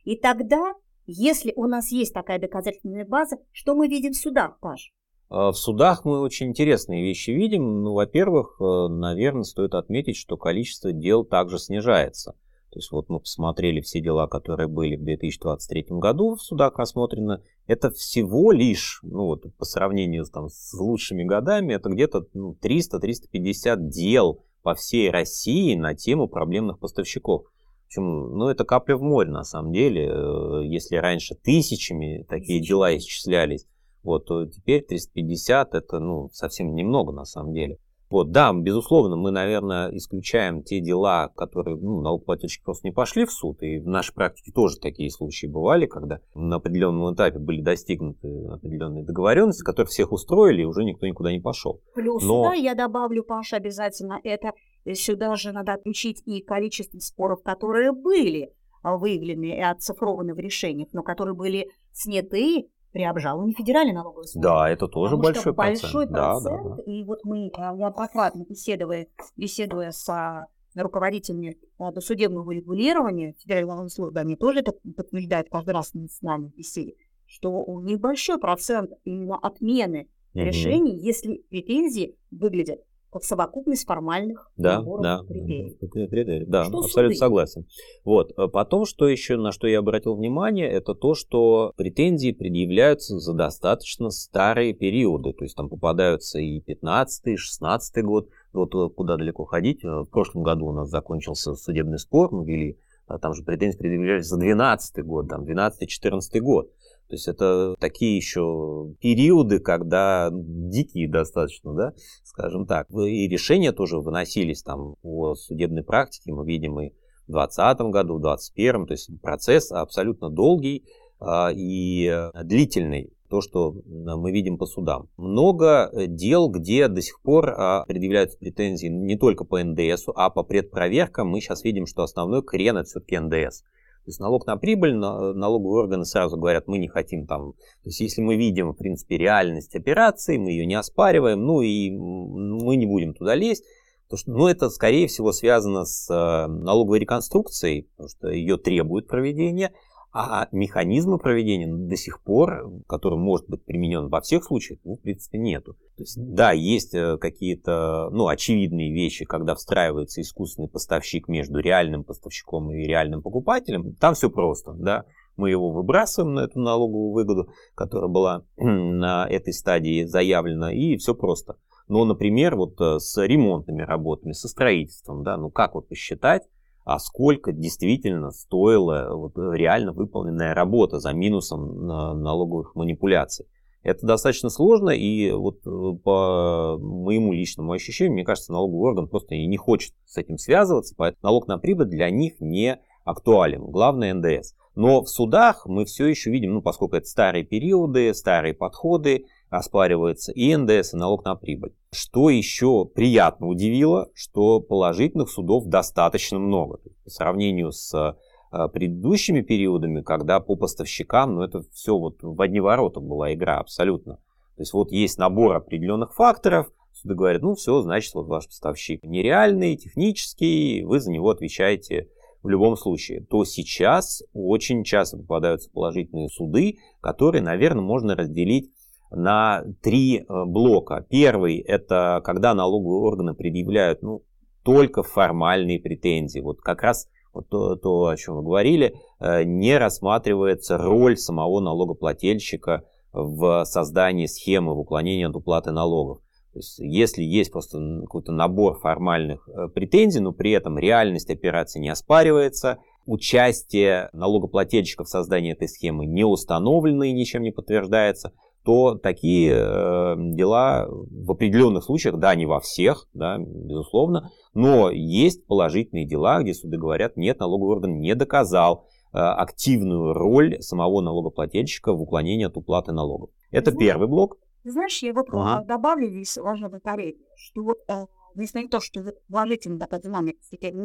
И 0.04 0.16
тогда, 0.18 0.74
если 1.06 1.54
у 1.56 1.68
нас 1.68 1.92
есть 1.92 2.14
такая 2.14 2.40
доказательственная 2.40 3.06
база, 3.06 3.38
что 3.52 3.76
мы 3.76 3.88
видим 3.88 4.12
в 4.14 4.18
судах, 4.18 4.60
Паш? 4.60 4.94
А, 5.30 5.52
в 5.52 5.58
судах 5.58 6.06
мы 6.06 6.20
очень 6.20 6.48
интересные 6.48 7.04
вещи 7.04 7.32
видим. 7.32 7.84
Ну, 7.84 7.94
во-первых, 7.94 8.58
э, 8.60 8.88
наверное, 8.90 9.44
стоит 9.44 9.74
отметить, 9.74 10.18
что 10.18 10.38
количество 10.38 10.92
дел 10.92 11.24
также 11.24 11.58
снижается. 11.58 12.36
То 12.74 12.80
есть 12.80 12.92
вот 12.92 13.08
мы 13.08 13.20
посмотрели 13.20 13.82
все 13.82 14.02
дела, 14.02 14.28
которые 14.28 14.68
были 14.68 14.96
в 14.96 15.04
2023 15.04 15.86
году 15.90 16.36
в 16.36 16.42
судах 16.42 16.80
рассмотрены. 16.80 17.42
Это 17.68 17.92
всего 17.92 18.52
лишь, 18.52 19.00
ну 19.04 19.26
вот 19.26 19.46
по 19.58 19.64
сравнению 19.64 20.26
там, 20.26 20.50
с 20.50 20.74
лучшими 20.74 21.24
годами, 21.24 21.74
это 21.74 21.90
где-то 21.90 22.26
ну, 22.34 22.58
300-350 22.60 23.90
дел 23.90 24.44
по 24.64 24.74
всей 24.74 25.12
России 25.12 25.76
на 25.76 25.94
тему 25.94 26.28
проблемных 26.28 26.80
поставщиков 26.80 27.46
общем, 27.94 28.38
ну, 28.38 28.50
это 28.50 28.64
капля 28.64 28.96
в 28.96 29.02
море, 29.02 29.30
на 29.30 29.44
самом 29.44 29.72
деле. 29.72 30.08
Э, 30.08 30.62
если 30.66 30.96
раньше 30.96 31.36
тысячами 31.36 32.26
такие 32.28 32.62
дела 32.62 32.96
исчислялись, 32.98 33.68
Вот, 34.04 34.26
то 34.26 34.46
теперь 34.46 34.84
350 34.84 35.76
это 35.76 36.00
ну, 36.00 36.30
совсем 36.34 36.76
немного 36.76 37.14
на 37.14 37.24
самом 37.24 37.54
деле. 37.54 37.78
Вот, 38.10 38.32
да, 38.32 38.54
безусловно, 38.54 39.16
мы, 39.16 39.32
наверное, 39.32 39.90
исключаем 39.96 40.62
те 40.62 40.82
дела, 40.82 41.30
которые 41.30 41.78
ну, 41.78 42.02
налогоплательщики 42.02 42.64
просто 42.64 42.86
не 42.86 42.92
пошли 42.92 43.26
в 43.26 43.32
суд. 43.32 43.64
И 43.64 43.80
в 43.80 43.88
нашей 43.88 44.14
практике 44.14 44.52
тоже 44.52 44.78
такие 44.78 45.10
случаи 45.10 45.48
бывали, 45.48 45.88
когда 45.88 46.20
на 46.36 46.58
определенном 46.58 47.14
этапе 47.16 47.40
были 47.40 47.62
достигнуты 47.62 48.28
определенные 48.52 49.04
договоренности, 49.04 49.64
которые 49.64 49.90
всех 49.90 50.12
устроили, 50.12 50.62
и 50.62 50.66
уже 50.66 50.84
никто 50.84 51.08
никуда 51.08 51.32
не 51.32 51.40
пошел. 51.40 51.82
Плюс 51.96 52.22
Но... 52.22 52.44
сюда 52.44 52.54
я 52.54 52.76
добавлю, 52.76 53.24
Паша, 53.24 53.56
обязательно 53.56 54.20
это 54.24 54.52
сюда 54.94 55.36
же 55.36 55.52
надо 55.52 55.74
отключить 55.74 56.22
и 56.26 56.42
количество 56.42 57.00
споров, 57.00 57.42
которые 57.44 57.92
были 57.92 58.54
выявлены 58.84 59.58
и 59.58 59.62
оцифрованы 59.62 60.34
в 60.34 60.40
решениях, 60.40 60.90
но 60.92 61.04
которые 61.04 61.36
были 61.36 61.70
сняты 61.94 62.68
при 62.94 63.04
обжаловании 63.04 63.54
федеральной 63.54 63.94
налоговой 63.94 64.28
службы. 64.28 64.50
Да, 64.50 64.70
это 64.70 64.88
тоже 64.88 65.16
Потому 65.18 65.34
большой 65.34 65.54
процент. 65.54 65.82
Большой 65.82 66.08
процент. 66.08 66.44
Да, 66.44 66.64
да, 66.64 66.76
да. 66.76 66.84
И 66.84 67.04
вот 67.04 67.20
мы 67.26 67.52
а, 67.56 67.74
неоднократно 67.74 68.46
беседуя, 68.48 69.08
беседуя 69.36 69.92
с 69.92 70.08
а, 70.10 70.48
руководителями 70.76 71.58
а, 71.80 71.92
досудебного 71.92 72.52
регулирования 72.52 73.34
федеральной 73.40 73.68
налоговой 73.68 73.90
службы, 73.90 74.20
они 74.20 74.36
тоже 74.36 74.60
это 74.60 74.74
подтверждают 74.96 75.50
каждый 75.50 75.72
раз 75.72 75.90
с 75.90 76.22
нами 76.22 76.52
беседе, 76.56 76.94
что 77.26 77.50
у 77.50 77.82
них 77.82 78.00
большой 78.00 78.40
процент 78.40 78.92
именно 79.06 79.38
отмены 79.38 80.08
угу. 80.34 80.44
решений, 80.44 80.96
если 80.96 81.38
претензии 81.50 82.16
выглядят 82.30 82.80
как 83.14 83.24
совокупность 83.24 83.86
формальных 83.86 84.52
да, 84.58 84.82
да, 84.82 85.22
критериев. 85.28 85.78
критериев. 85.80 86.48
Да, 86.50 86.66
что 86.66 86.80
абсолютно 86.80 87.16
суды? 87.16 87.20
согласен. 87.20 87.66
Вот. 88.04 88.34
А 88.36 88.48
потом, 88.48 88.86
что 88.86 89.08
еще, 89.08 89.38
на 89.38 89.52
что 89.52 89.68
я 89.68 89.80
обратил 89.80 90.16
внимание, 90.16 90.68
это 90.68 90.96
то, 90.96 91.14
что 91.14 91.74
претензии 91.78 92.32
предъявляются 92.32 93.20
за 93.20 93.34
достаточно 93.34 94.10
старые 94.10 94.74
периоды. 94.74 95.32
То 95.34 95.44
есть 95.44 95.56
там 95.56 95.70
попадаются 95.70 96.40
и 96.40 96.60
15 96.60 97.28
и 97.28 97.38
16 97.38 98.04
год. 98.04 98.30
Вот 98.52 98.74
э, 98.74 98.90
куда 98.90 99.18
далеко 99.18 99.46
ходить. 99.46 99.84
Э, 99.84 100.02
в 100.02 100.10
прошлом 100.10 100.42
году 100.42 100.66
у 100.68 100.72
нас 100.72 100.90
закончился 100.90 101.54
судебный 101.54 102.00
спор, 102.00 102.32
мы 102.32 102.46
вели, 102.46 102.80
а 103.08 103.20
там 103.20 103.36
же 103.36 103.44
претензии 103.44 103.78
предъявлялись 103.78 104.26
за 104.26 104.38
12 104.38 105.06
год, 105.06 105.30
там 105.30 105.44
12-14 105.44 106.40
год. 106.40 106.70
То 107.14 107.16
есть 107.16 107.28
это 107.28 107.76
такие 107.80 108.18
еще 108.18 108.92
периоды, 109.00 109.60
когда 109.60 110.32
дикие 110.34 111.08
достаточно, 111.08 111.76
да, 111.76 111.94
скажем 112.24 112.66
так. 112.66 112.90
И 112.90 113.28
решения 113.28 113.72
тоже 113.72 114.00
выносились 114.00 114.64
там 114.64 114.96
по 115.04 115.36
судебной 115.36 115.84
практике, 115.84 116.34
мы 116.34 116.44
видим 116.44 116.80
и 116.80 116.90
в 117.28 117.34
2020 117.34 117.82
году, 117.92 118.16
в 118.16 118.22
2021, 118.22 118.88
то 118.88 118.94
есть 118.94 119.22
процесс 119.22 119.72
абсолютно 119.72 120.32
долгий 120.32 120.86
а, 121.20 121.52
и 121.54 122.32
длительный 122.44 123.14
то, 123.30 123.42
что 123.42 123.76
мы 123.86 124.32
видим 124.32 124.58
по 124.58 124.66
судам. 124.66 125.08
Много 125.16 125.92
дел, 126.08 126.50
где 126.50 126.88
до 126.88 127.04
сих 127.04 127.22
пор 127.22 127.54
а, 127.56 127.86
предъявляются 127.86 128.40
претензии 128.40 128.88
не 128.88 129.20
только 129.20 129.46
по 129.46 129.64
НДС, 129.64 130.06
а 130.16 130.32
по 130.32 130.42
предпроверкам. 130.42 131.30
Мы 131.30 131.42
сейчас 131.42 131.64
видим, 131.64 131.86
что 131.86 132.02
основной 132.02 132.42
крен 132.42 132.78
это 132.78 132.88
все-таки 132.88 133.20
НДС. 133.20 133.62
То 134.06 134.10
есть 134.10 134.20
налог 134.20 134.46
на 134.46 134.58
прибыль, 134.58 134.96
налоговые 134.96 135.84
органы 135.84 136.06
сразу 136.06 136.36
говорят, 136.38 136.68
мы 136.68 136.78
не 136.78 136.90
хотим 136.90 137.26
там. 137.26 137.54
То 137.54 137.90
есть 137.90 138.02
если 138.02 138.22
мы 138.22 138.36
видим, 138.36 138.72
в 138.72 138.76
принципе, 138.76 139.18
реальность 139.18 139.76
операции, 139.76 140.38
мы 140.38 140.52
ее 140.52 140.66
не 140.66 140.76
оспариваем, 140.76 141.42
ну 141.42 141.62
и 141.62 141.90
мы 141.90 142.76
не 142.76 142.86
будем 142.86 143.14
туда 143.14 143.34
лезть. 143.36 143.64
Потому 144.04 144.18
что, 144.20 144.32
ну, 144.32 144.48
это, 144.48 144.70
скорее 144.70 145.08
всего, 145.08 145.32
связано 145.32 145.86
с 145.86 146.08
э, 146.14 146.48
налоговой 146.48 147.00
реконструкцией, 147.00 147.84
потому 147.84 148.10
что 148.10 148.30
ее 148.30 148.58
требует 148.58 149.08
проведение. 149.08 149.72
А 150.16 150.48
механизма 150.52 151.18
проведения 151.18 151.68
до 151.68 151.96
сих 151.96 152.22
пор, 152.22 152.72
который 152.88 153.18
может 153.18 153.50
быть 153.50 153.66
применен 153.66 154.10
во 154.10 154.22
всех 154.22 154.44
случаях, 154.44 154.80
ну, 154.84 154.96
в 154.96 155.02
принципе, 155.02 155.40
нету. 155.40 155.74
То 155.98 156.04
есть, 156.04 156.18
да, 156.18 156.52
есть 156.52 156.94
э, 156.94 157.18
какие-то, 157.18 158.10
ну, 158.12 158.28
очевидные 158.28 158.94
вещи, 158.94 159.26
когда 159.26 159.56
встраивается 159.56 160.22
искусственный 160.22 160.70
поставщик 160.70 161.28
между 161.28 161.58
реальным 161.58 162.04
поставщиком 162.04 162.72
и 162.72 162.86
реальным 162.86 163.24
покупателем. 163.24 163.96
Там 163.96 164.14
все 164.14 164.30
просто, 164.30 164.74
да. 164.74 165.06
Мы 165.36 165.50
его 165.50 165.72
выбрасываем 165.72 166.36
на 166.36 166.42
эту 166.42 166.60
налоговую 166.60 167.12
выгоду, 167.12 167.50
которая 167.74 168.10
была 168.10 168.44
на 168.58 169.28
этой 169.28 169.52
стадии 169.52 170.04
заявлена, 170.04 170.72
и 170.72 170.96
все 170.98 171.16
просто. 171.16 171.56
Но, 171.88 172.06
например, 172.06 172.56
вот 172.56 172.80
э, 172.80 173.00
с 173.00 173.20
ремонтными 173.20 173.82
работами, 173.82 174.34
со 174.34 174.48
строительством, 174.48 175.24
да, 175.24 175.38
ну 175.38 175.50
как 175.50 175.74
вот 175.74 175.90
посчитать, 175.90 176.44
а 176.86 177.00
сколько 177.00 177.52
действительно 177.52 178.32
стоила 178.32 179.10
вот 179.16 179.38
реально 179.38 179.94
выполненная 179.94 180.54
работа 180.54 181.00
за 181.00 181.14
минусом 181.14 181.86
налоговых 181.88 182.76
манипуляций. 182.76 183.46
Это 183.84 184.08
достаточно 184.08 184.50
сложно, 184.50 184.92
и 184.92 185.32
вот 185.32 185.58
э, 185.66 185.98
по 186.04 186.78
моему 186.80 187.34
личному 187.34 187.74
ощущению, 187.74 188.14
мне 188.14 188.24
кажется, 188.24 188.54
налоговый 188.54 188.92
орган 188.92 189.10
просто 189.10 189.36
и 189.36 189.46
не 189.46 189.58
хочет 189.58 189.94
с 190.06 190.18
этим 190.18 190.38
связываться, 190.38 190.96
поэтому 190.98 191.20
налог 191.22 191.48
на 191.48 191.58
прибыль 191.58 191.88
для 191.88 192.10
них 192.10 192.40
не 192.40 192.80
актуален. 193.04 193.62
Главное 193.62 194.14
НДС. 194.14 194.54
Но 194.76 195.02
в 195.02 195.10
судах 195.10 195.66
мы 195.66 195.84
все 195.84 196.08
еще 196.08 196.32
видим, 196.32 196.54
ну, 196.54 196.62
поскольку 196.62 196.96
это 196.96 197.08
старые 197.08 197.44
периоды, 197.44 198.14
старые 198.14 198.54
подходы, 198.54 199.26
оспаривается 199.54 200.32
и 200.32 200.56
НДС, 200.56 200.94
и 200.94 200.98
налог 200.98 201.24
на 201.26 201.36
прибыль. 201.36 201.74
Что 201.92 202.30
еще 202.30 202.86
приятно 202.86 203.48
удивило, 203.48 204.10
что 204.16 204.60
положительных 204.60 205.30
судов 205.30 205.66
достаточно 205.66 206.40
много. 206.40 206.80
По 207.04 207.10
сравнению 207.10 207.72
с 207.72 207.94
э, 207.94 208.68
предыдущими 208.74 209.42
периодами, 209.42 210.02
когда 210.02 210.40
по 210.40 210.56
поставщикам, 210.56 211.36
ну 211.36 211.44
это 211.44 211.62
все 211.72 211.96
вот 211.98 212.18
в 212.24 212.42
одни 212.42 212.60
ворота 212.60 213.00
была 213.00 213.34
игра 213.34 213.60
абсолютно. 213.60 214.16
То 214.56 214.62
есть 214.62 214.74
вот 214.74 214.92
есть 214.92 215.20
набор 215.20 215.56
определенных 215.56 216.16
факторов, 216.16 216.72
суды 216.92 217.14
говорят, 217.14 217.44
ну 217.44 217.54
все, 217.54 217.82
значит 217.82 218.14
вот 218.16 218.28
ваш 218.28 218.48
поставщик 218.48 219.04
нереальный, 219.04 219.76
технический, 219.76 220.84
вы 220.84 221.00
за 221.00 221.12
него 221.12 221.30
отвечаете 221.30 222.10
в 222.42 222.50
любом 222.50 222.76
случае, 222.76 223.22
то 223.22 223.46
сейчас 223.46 224.24
очень 224.34 224.84
часто 224.84 225.18
попадаются 225.18 225.70
положительные 225.70 226.28
суды, 226.30 226.78
которые, 227.02 227.42
наверное, 227.42 227.84
можно 227.84 228.16
разделить 228.16 228.72
на 229.16 229.64
три 229.82 230.20
э, 230.20 230.46
блока. 230.46 231.06
Первый– 231.10 231.58
это 231.68 232.22
когда 232.24 232.54
налоговые 232.54 233.02
органы 233.02 233.34
предъявляют 233.34 234.02
ну, 234.02 234.24
только 234.64 235.04
формальные 235.04 235.80
претензии. 235.80 236.40
Вот 236.40 236.62
как 236.62 236.84
раз 236.84 237.08
вот 237.34 237.50
то, 237.50 237.76
то, 237.76 238.08
о 238.08 238.18
чем 238.18 238.38
вы 238.38 238.44
говорили, 238.44 238.96
э, 239.20 239.44
не 239.44 239.78
рассматривается 239.78 240.78
роль 240.78 241.18
самого 241.18 241.60
налогоплательщика 241.60 242.84
в 243.12 243.66
создании 243.66 244.26
схемы 244.26 244.74
в 244.74 244.80
уклонении 244.80 245.26
от 245.26 245.36
уплаты 245.36 245.72
налогов. 245.72 246.20
То 246.54 246.60
есть, 246.60 246.80
если 246.80 247.24
есть 247.24 247.52
просто 247.52 247.80
какой-то 248.02 248.32
набор 248.32 248.80
формальных 248.80 249.48
э, 249.50 249.70
претензий, 249.70 250.20
но 250.20 250.32
при 250.32 250.52
этом 250.52 250.78
реальность 250.78 251.32
операции 251.32 251.80
не 251.80 251.90
оспаривается, 251.90 252.78
участие 253.06 254.10
налогоплательщика 254.14 255.04
в 255.04 255.10
создании 255.10 255.54
этой 255.54 255.68
схемы 255.68 256.06
не 256.06 256.24
установлено 256.24 257.04
и 257.04 257.12
ничем 257.12 257.42
не 257.42 257.52
подтверждается, 257.52 258.34
то 258.64 258.96
такие 258.96 259.54
э, 259.54 260.16
дела 260.18 260.88
в 260.90 261.32
определенных 261.32 261.84
случаях, 261.84 262.18
да, 262.18 262.34
не 262.36 262.46
во 262.46 262.60
всех, 262.60 263.08
да, 263.14 263.38
безусловно, 263.38 264.32
но 264.54 264.90
есть 264.90 265.46
положительные 265.46 266.08
дела, 266.08 266.42
где 266.42 266.54
суды 266.54 266.78
говорят, 266.78 267.18
нет, 267.18 267.40
налоговый 267.40 267.76
орган 267.76 268.00
не 268.00 268.16
доказал 268.16 268.88
э, 269.12 269.18
активную 269.18 270.14
роль 270.14 270.62
самого 270.62 271.02
налогоплательщика 271.02 271.94
в 271.94 272.02
уклонении 272.02 272.46
от 272.46 272.56
уплаты 272.56 272.94
налогов. 272.94 273.32
Это 273.52 273.72
знаешь, 273.72 273.88
первый 273.88 274.08
блок. 274.08 274.38
Знаешь, 274.64 275.04
я 275.04 275.14
вот 275.14 275.28
ага. 275.32 275.66
добавлю 275.66 276.10
здесь 276.10 276.38
важно 276.38 276.70
повторить, 276.70 277.18
что 277.36 277.64
вот, 277.64 277.78
э, 277.90 278.06
несмотря 278.36 278.68
на 278.68 278.72
то, 278.72 278.80
что 278.80 279.04
положительная 279.30 279.80
такая 279.80 280.02
динамика 280.02 280.40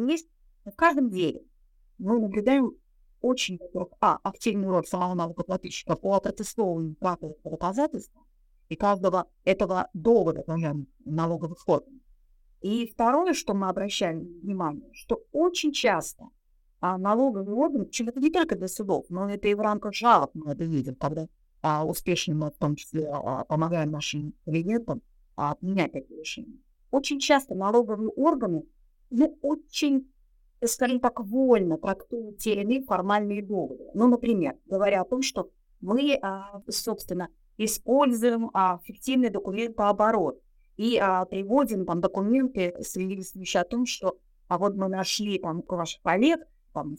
есть, 0.09 0.27
в 0.65 0.75
каждом 0.75 1.09
деле 1.09 1.41
мы 1.97 2.19
наблюдаем 2.19 2.71
очень, 3.21 3.57
во-первых, 3.59 3.89
а, 4.01 4.19
активную 4.23 4.71
роль 4.71 4.85
самого 4.85 5.13
налогоплательщика 5.13 5.95
по 5.95 6.19
протестованию 6.19 6.95
правовых 6.95 7.37
доказательств 7.43 8.13
и 8.69 8.75
каждого 8.75 9.27
этого 9.43 9.89
довода 9.93 10.43
налоговых 11.05 11.67
органов. 11.67 12.01
И 12.61 12.87
второе, 12.91 13.33
что 13.33 13.53
мы 13.53 13.69
обращаем 13.69 14.19
внимание, 14.41 14.89
что 14.93 15.23
очень 15.31 15.71
часто 15.71 16.25
а, 16.81 16.97
налоговый 16.97 17.53
орган, 17.53 17.85
причем 17.85 18.09
это 18.09 18.19
не 18.19 18.29
только 18.29 18.55
для 18.55 18.67
судов, 18.67 19.05
но 19.09 19.29
это 19.29 19.47
и 19.47 19.53
в 19.53 19.59
рамках 19.59 19.93
жалоб 19.93 20.31
мы 20.33 20.51
это 20.51 20.63
видим, 20.63 20.95
когда 20.95 21.27
а, 21.61 21.85
успешно 21.85 22.35
мы 22.35 22.51
в 22.51 22.57
том 22.57 22.75
числе 22.75 23.07
а, 23.07 23.43
помогаем 23.45 23.91
нашим 23.91 24.33
клиентам 24.45 25.01
а, 25.35 25.51
отменять 25.51 25.93
эти 25.93 26.11
решения. 26.13 26.59
Очень 26.91 27.19
часто 27.19 27.55
налоговые 27.55 28.09
органы 28.09 28.63
ну, 29.09 29.37
очень 29.41 30.11
скажем 30.65 30.99
так, 30.99 31.19
вольно 31.19 31.77
трактуют 31.77 32.37
те 32.37 32.53
или 32.53 32.61
иные 32.61 32.83
формальные 32.83 33.43
доводы. 33.43 33.85
Ну, 33.93 34.07
например, 34.07 34.55
говоря 34.65 35.01
о 35.01 35.05
том, 35.05 35.21
что 35.21 35.49
мы, 35.81 36.17
а, 36.21 36.61
собственно, 36.67 37.29
используем 37.57 38.49
а, 38.53 38.79
фиктивный 38.83 39.29
документооборот 39.29 40.41
и 40.77 40.97
а, 40.97 41.25
приводим 41.25 41.85
там 41.85 42.01
документы, 42.01 42.75
свидетельствующие 42.81 43.61
о 43.61 43.65
том, 43.65 43.85
что 43.85 44.17
а 44.47 44.57
вот 44.57 44.75
мы 44.75 44.87
нашли 44.87 45.37
там 45.37 45.63
у 45.67 45.75
ваших 45.75 46.01
коллег 46.01 46.39
там, 46.73 46.97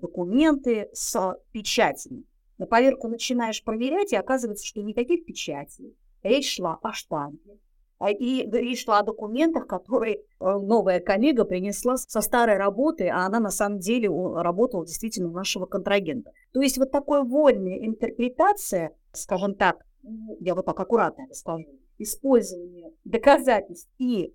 документы 0.00 0.88
с 0.92 1.36
печатями. 1.50 2.24
На 2.58 2.66
поверку 2.66 3.08
начинаешь 3.08 3.62
проверять, 3.64 4.12
и 4.12 4.16
оказывается, 4.16 4.66
что 4.66 4.82
никаких 4.82 5.24
печатей. 5.24 5.96
Речь 6.22 6.54
шла 6.54 6.78
о 6.80 6.92
штампе. 6.92 7.58
А, 8.02 8.10
и 8.10 8.50
речь 8.50 8.84
шла 8.84 8.98
о 8.98 9.04
документах, 9.04 9.68
которые 9.68 10.16
э, 10.16 10.18
новая 10.40 10.98
коллега 10.98 11.44
принесла 11.44 11.96
со 11.96 12.20
старой 12.20 12.56
работы, 12.56 13.06
а 13.06 13.26
она 13.26 13.38
на 13.38 13.50
самом 13.50 13.78
деле 13.78 14.08
работала 14.08 14.84
действительно 14.84 15.28
у 15.28 15.32
нашего 15.32 15.66
контрагента. 15.66 16.32
То 16.52 16.60
есть 16.60 16.78
вот 16.78 16.90
такая 16.90 17.22
вольная 17.22 17.78
интерпретация, 17.78 18.90
скажем 19.12 19.54
так, 19.54 19.86
я 20.40 20.56
вот 20.56 20.66
так 20.66 20.80
аккуратно 20.80 21.26
скажу, 21.30 21.68
использование 21.98 22.90
доказательств 23.04 23.88
и 23.98 24.34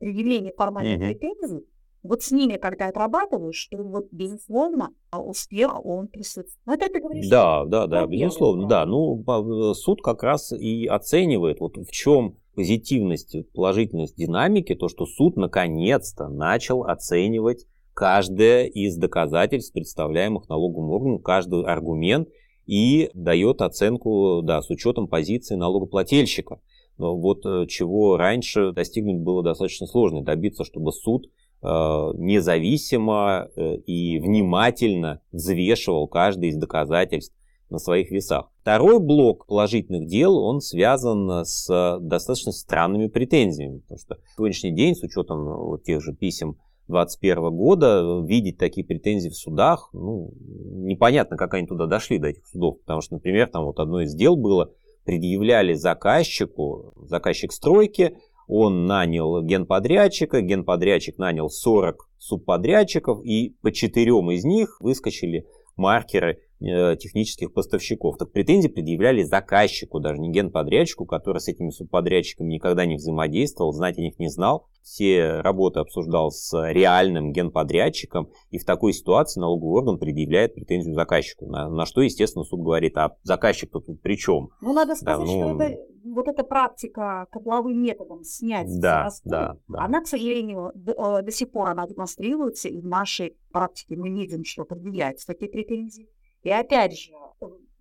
предъявление 0.00 0.52
формальных 0.52 0.98
mm-hmm. 0.98 1.06
претензий, 1.06 1.64
вот 2.02 2.22
с 2.22 2.32
ними, 2.32 2.56
когда 2.56 2.88
отрабатываешь, 2.88 3.56
что 3.56 3.84
вот 3.84 4.08
безусловно 4.10 4.90
а 5.10 5.22
успех, 5.22 5.84
он 5.84 6.08
присутствует. 6.08 6.58
Вот 6.66 6.82
это 6.82 7.00
говоришь. 7.00 7.28
Да, 7.28 7.64
да, 7.66 7.86
да, 7.86 8.04
безусловно, 8.06 8.66
да. 8.66 8.84
Ну, 8.84 9.22
э, 9.22 9.74
суд 9.74 10.02
как 10.02 10.24
раз 10.24 10.52
и 10.52 10.86
оценивает, 10.86 11.60
вот 11.60 11.76
в 11.76 11.90
чем 11.92 12.36
позитивность, 12.56 13.36
положительность 13.52 14.16
динамики, 14.16 14.74
то, 14.74 14.88
что 14.88 15.06
суд 15.06 15.36
наконец-то 15.36 16.28
начал 16.28 16.82
оценивать 16.82 17.66
каждое 17.94 18.64
из 18.64 18.96
доказательств, 18.96 19.72
представляемых 19.72 20.48
налоговым 20.48 20.90
органом, 20.90 21.18
каждый 21.20 21.62
аргумент 21.64 22.28
и 22.66 23.10
дает 23.14 23.62
оценку 23.62 24.40
да, 24.42 24.60
с 24.62 24.70
учетом 24.70 25.06
позиции 25.06 25.54
налогоплательщика. 25.54 26.60
Но 26.98 27.16
вот 27.16 27.44
э, 27.44 27.66
чего 27.68 28.16
раньше 28.16 28.72
достигнуть 28.72 29.20
было 29.20 29.42
достаточно 29.42 29.86
сложно, 29.86 30.22
добиться, 30.22 30.64
чтобы 30.64 30.92
суд 30.92 31.26
э, 31.26 31.66
независимо 31.66 33.48
э, 33.54 33.76
и 33.86 34.18
внимательно 34.18 35.20
взвешивал 35.30 36.08
каждое 36.08 36.50
из 36.50 36.56
доказательств 36.56 37.36
на 37.70 37.78
своих 37.78 38.10
весах. 38.10 38.50
Второй 38.60 39.00
блок 39.00 39.46
положительных 39.46 40.06
дел, 40.06 40.38
он 40.38 40.60
связан 40.60 41.44
с 41.44 41.98
достаточно 42.00 42.52
странными 42.52 43.08
претензиями, 43.08 43.78
потому 43.78 43.98
что 43.98 44.14
в 44.14 44.36
сегодняшний 44.36 44.72
день, 44.72 44.94
с 44.94 45.02
учетом 45.02 45.44
вот 45.44 45.82
тех 45.82 46.00
же 46.00 46.12
писем 46.12 46.56
2021 46.88 47.56
года, 47.56 48.22
видеть 48.24 48.58
такие 48.58 48.86
претензии 48.86 49.28
в 49.28 49.36
судах, 49.36 49.90
ну, 49.92 50.32
непонятно, 50.38 51.36
как 51.36 51.54
они 51.54 51.66
туда 51.66 51.86
дошли, 51.86 52.18
до 52.18 52.28
этих 52.28 52.46
судов, 52.46 52.78
потому 52.80 53.00
что, 53.00 53.14
например, 53.14 53.48
там 53.48 53.64
вот 53.64 53.80
одно 53.80 54.02
из 54.02 54.14
дел 54.14 54.36
было, 54.36 54.72
предъявляли 55.04 55.74
заказчику, 55.74 56.92
заказчик 57.08 57.52
стройки, 57.52 58.16
он 58.48 58.86
нанял 58.86 59.42
генподрядчика, 59.42 60.40
генподрядчик 60.40 61.18
нанял 61.18 61.50
40 61.50 62.08
субподрядчиков, 62.18 63.24
и 63.24 63.56
по 63.60 63.72
четырем 63.72 64.30
из 64.30 64.44
них 64.44 64.80
выскочили 64.80 65.46
маркеры 65.76 66.38
Э, 66.38 66.45
технических 66.58 67.52
поставщиков. 67.52 68.16
Так 68.16 68.32
претензии 68.32 68.68
предъявляли 68.68 69.22
заказчику, 69.22 70.00
даже 70.00 70.20
не 70.20 70.30
генподрядчику, 70.30 71.06
который 71.06 71.38
с 71.38 71.48
этими 71.48 71.70
субподрядчиками 71.70 72.54
никогда 72.54 72.86
не 72.86 72.96
взаимодействовал, 72.96 73.72
знать 73.72 73.98
о 73.98 74.02
них 74.02 74.18
не 74.18 74.28
знал. 74.28 74.68
Все 74.82 75.40
работы 75.40 75.80
обсуждал 75.80 76.30
с 76.30 76.54
реальным 76.70 77.32
генподрядчиком, 77.32 78.30
и 78.50 78.58
в 78.58 78.64
такой 78.64 78.92
ситуации 78.92 79.40
налоговый 79.40 79.80
орган 79.80 79.98
предъявляет 79.98 80.54
претензию 80.54 80.94
заказчику. 80.94 81.46
На, 81.46 81.68
на 81.68 81.86
что, 81.86 82.02
естественно, 82.02 82.44
суд 82.44 82.60
говорит, 82.60 82.96
а 82.96 83.16
заказчик-то 83.22 83.80
тут 83.80 84.00
при 84.00 84.16
чем? 84.16 84.50
Ну, 84.60 84.72
надо 84.72 84.94
сказать, 84.94 85.26
да, 85.26 85.32
ну... 85.32 85.54
что 85.54 85.62
это, 85.62 85.82
вот 86.04 86.28
эта 86.28 86.44
практика 86.44 87.26
котловым 87.30 87.82
методом 87.82 88.22
снять 88.22 88.68
да, 88.80 89.04
расходы, 89.04 89.30
да, 89.30 89.56
да. 89.68 89.84
она, 89.84 90.00
к 90.02 90.06
сожалению, 90.06 90.70
до, 90.74 91.18
э, 91.18 91.22
до 91.22 91.32
сих 91.32 91.50
пор 91.50 91.70
она 91.70 91.86
демонстрируется, 91.86 92.68
и 92.68 92.80
в 92.80 92.86
нашей 92.86 93.36
практике 93.50 93.96
мы 93.96 94.10
видим, 94.10 94.44
что 94.44 94.64
предъявляются 94.64 95.26
такие 95.26 95.50
претензии. 95.50 96.08
И 96.46 96.50
опять 96.50 96.96
же, 96.96 97.10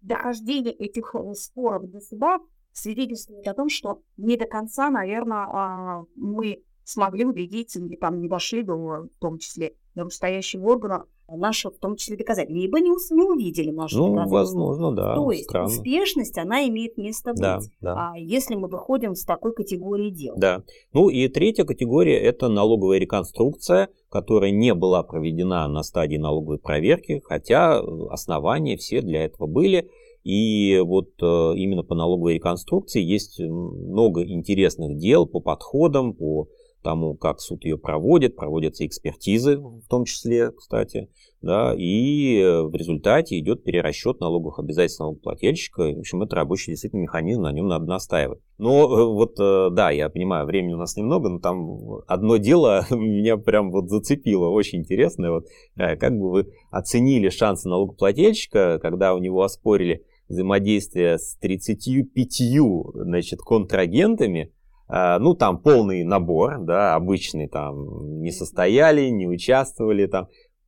дохождение 0.02 0.74
этих 0.74 1.14
э, 1.14 1.34
споров 1.36 1.88
до 1.88 2.00
суда 2.00 2.40
свидетельствует 2.72 3.48
о 3.48 3.54
том, 3.54 3.70
что 3.70 4.02
не 4.18 4.38
до 4.38 4.46
конца, 4.46 4.90
наверное, 4.90 5.46
а, 5.48 6.04
мы 6.16 6.64
смогли 6.84 7.26
убедить, 7.26 7.76
или 7.76 7.96
там 7.96 8.20
не 8.20 8.28
дошли 8.28 8.64
до, 8.64 8.76
в 8.76 9.20
том 9.20 9.38
числе, 9.38 9.76
до 9.94 10.06
настоящего 10.06 10.66
органа, 10.66 11.06
наши, 11.28 11.70
в 11.70 11.78
том 11.78 11.96
числе, 11.96 12.18
доказать. 12.18 12.50
Либо 12.50 12.80
не, 12.80 12.90
не 12.90 13.24
увидели 13.24 13.72
наши 13.72 13.98
Ну, 13.98 14.28
возможно, 14.28 14.92
да. 14.92 15.16
То 15.16 15.32
есть 15.32 15.46
странно. 15.46 15.68
успешность, 15.68 16.38
она 16.38 16.68
имеет 16.68 16.98
место 16.98 17.32
быть. 17.32 17.42
Да, 17.42 17.60
да. 17.82 18.12
А 18.14 18.18
если 18.18 18.56
мы 18.56 18.68
выходим 18.68 19.16
с 19.16 19.26
такой 19.26 19.54
категории 19.54 20.10
дел. 20.10 20.36
Да. 20.38 20.64
Ну 20.94 21.10
и 21.10 21.28
третья 21.28 21.64
категория– 21.64 22.20
это 22.22 22.48
налоговая 22.48 23.00
реконструкция, 23.00 23.90
которая 24.10 24.52
не 24.52 24.74
была 24.74 25.04
проведена 25.04 25.68
на 25.68 25.84
стадии 25.84 26.18
налоговой 26.18 26.60
проверки, 26.60 27.22
хотя 27.26 27.80
основания 28.10 28.78
все 28.78 29.02
для 29.02 29.26
этого 29.26 29.48
были. 29.48 29.90
И 30.24 30.82
вот 30.84 31.10
э, 31.22 31.54
именно 31.56 31.84
по 31.84 31.94
налоговой 31.94 32.36
реконструкции 32.36 33.02
есть 33.02 33.40
много 33.40 34.24
интересных 34.24 34.98
дел 34.98 35.28
по 35.28 35.40
подходам, 35.40 36.14
по 36.14 36.48
тому, 36.86 37.16
как 37.16 37.42
суд 37.42 37.66
ее 37.66 37.80
проводит, 37.80 38.36
проводятся 38.36 38.86
экспертизы 38.86 39.58
в 39.58 39.88
том 39.90 40.06
числе, 40.06 40.52
кстати, 40.52 41.10
да, 41.42 41.74
и 41.76 42.38
э, 42.40 42.62
в 42.62 42.76
результате 42.76 43.40
идет 43.40 43.64
перерасчет 43.64 44.20
налоговых 44.20 44.60
обязательств 44.60 45.00
налогоплательщика. 45.00 45.82
В 45.82 46.00
общем, 46.00 46.22
это 46.22 46.36
рабочий 46.36 46.72
действительно 46.72 47.02
механизм, 47.02 47.42
на 47.42 47.52
нем 47.52 47.68
надо 47.68 47.86
настаивать. 47.86 48.40
Но 48.60 48.84
э, 48.84 49.06
вот, 49.06 49.40
э, 49.40 49.70
да, 49.72 49.90
я 49.90 50.10
понимаю, 50.10 50.46
времени 50.46 50.74
у 50.74 50.78
нас 50.78 50.96
немного, 50.96 51.30
но 51.30 51.40
там 51.40 52.04
одно 52.08 52.38
дело 52.38 52.86
меня 52.92 53.38
прям 53.38 53.72
вот 53.72 53.90
зацепило, 53.90 54.50
очень 54.50 54.80
интересное. 54.80 55.32
Вот, 55.32 55.48
как 55.76 56.16
бы 56.16 56.30
вы 56.30 56.48
оценили 56.70 57.30
шансы 57.30 57.68
налогоплательщика, 57.68 58.78
когда 58.80 59.16
у 59.16 59.18
него 59.18 59.42
оспорили 59.42 60.06
взаимодействие 60.30 61.18
с 61.18 61.36
35 61.38 62.42
значит, 62.94 63.40
контрагентами, 63.42 64.52
ну, 64.88 65.34
там 65.34 65.58
полный 65.58 66.04
набор, 66.04 66.60
да, 66.60 66.96
обычный, 66.96 67.48
там, 67.48 68.22
не 68.22 68.32
состояли, 68.32 69.10
не 69.10 69.28
участвовали, 69.28 70.06
там. 70.06 70.28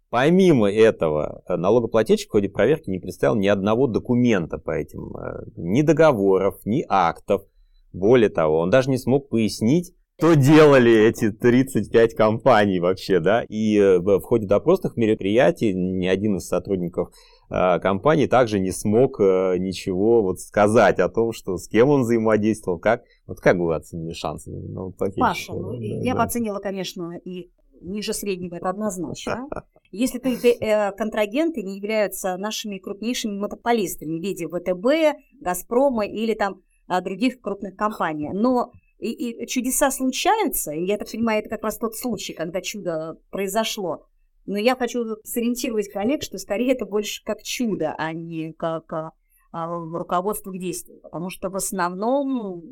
Помимо 0.09 0.71
этого, 0.71 1.43
э, 1.47 1.57
налогоплательщик 1.57 2.29
в 2.29 2.31
ходе 2.31 2.47
проверки 2.47 2.89
не 2.89 2.99
представил 2.99 3.35
ни 3.35 3.47
одного 3.47 3.87
документа 3.87 4.57
по 4.57 4.71
этим, 4.71 5.15
э, 5.17 5.43
ни 5.57 5.81
договоров, 5.81 6.55
ни 6.65 6.85
актов. 6.87 7.43
Более 7.91 8.29
того, 8.29 8.59
он 8.59 8.69
даже 8.69 8.89
не 8.89 8.97
смог 8.97 9.27
пояснить, 9.27 9.93
что 10.17 10.35
делали 10.35 11.07
эти 11.07 11.31
35 11.31 12.15
компаний 12.15 12.79
вообще, 12.79 13.19
да, 13.19 13.43
и 13.49 13.77
э, 13.77 13.99
в 13.99 14.21
ходе 14.21 14.47
допросных 14.47 14.95
мероприятий 14.95 15.73
ни 15.73 16.07
один 16.07 16.37
из 16.37 16.47
сотрудников 16.47 17.09
компании 17.49 18.27
также 18.27 18.59
не 18.59 18.71
смог 18.71 19.19
э, 19.19 19.57
ничего 19.57 20.21
вот 20.21 20.39
сказать 20.39 20.99
о 20.99 21.09
том, 21.09 21.31
что 21.31 21.57
с 21.57 21.67
кем 21.67 21.89
он 21.89 22.01
взаимодействовал, 22.01 22.79
как. 22.79 23.03
Вот 23.25 23.39
как 23.39 23.57
вы 23.57 23.75
оценили 23.75 24.13
шансы? 24.13 24.51
Ну, 24.51 24.93
Паша, 25.17 25.53
ну, 25.53 25.71
да, 25.71 25.77
я 25.77 26.13
да. 26.13 26.19
бы 26.19 26.23
оценила, 26.23 26.59
конечно, 26.59 27.17
и 27.23 27.49
ниже 27.81 28.13
среднего, 28.13 28.55
это 28.55 28.69
однозначно. 28.69 29.47
Если 29.91 30.19
ты, 30.19 30.35
э, 30.35 30.91
контрагенты 30.91 31.63
не 31.63 31.77
являются 31.77 32.37
нашими 32.37 32.77
крупнейшими 32.77 33.37
монополистами 33.37 34.19
в 34.19 34.21
виде 34.21 34.47
ВТБ, 34.47 35.17
Газпрома 35.39 36.05
или 36.05 36.33
там 36.33 36.61
а, 36.87 37.01
других 37.01 37.41
крупных 37.41 37.75
компаний. 37.75 38.29
Но 38.33 38.71
и, 38.99 39.11
и 39.11 39.47
чудеса 39.47 39.91
случаются, 39.91 40.71
и 40.71 40.85
я 40.85 40.97
так 40.97 41.11
понимаю, 41.11 41.39
это 41.39 41.49
как 41.49 41.63
раз 41.63 41.77
тот 41.77 41.95
случай, 41.95 42.33
когда 42.33 42.61
чудо 42.61 43.17
произошло. 43.29 44.07
Но 44.47 44.57
я 44.57 44.75
хочу 44.77 45.17
сориентировать 45.23 45.91
коллег, 45.91 46.23
что 46.23 46.37
скорее 46.37 46.71
это 46.71 46.85
больше 46.85 47.21
как 47.23 47.43
чудо, 47.43 47.93
а 47.97 48.13
не 48.13 48.53
как 48.53 48.91
а, 48.93 49.11
а, 49.51 49.67
руководство 49.67 50.51
к 50.51 50.57
действию. 50.57 51.01
Потому 51.01 51.29
что 51.29 51.49
в 51.49 51.55
основном 51.57 52.63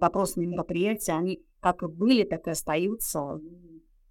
вопросные 0.00 0.46
мероприятия, 0.46 1.12
они 1.12 1.42
как 1.60 1.82
и 1.82 1.86
были, 1.86 2.24
так 2.24 2.46
и 2.46 2.50
остаются 2.50 3.40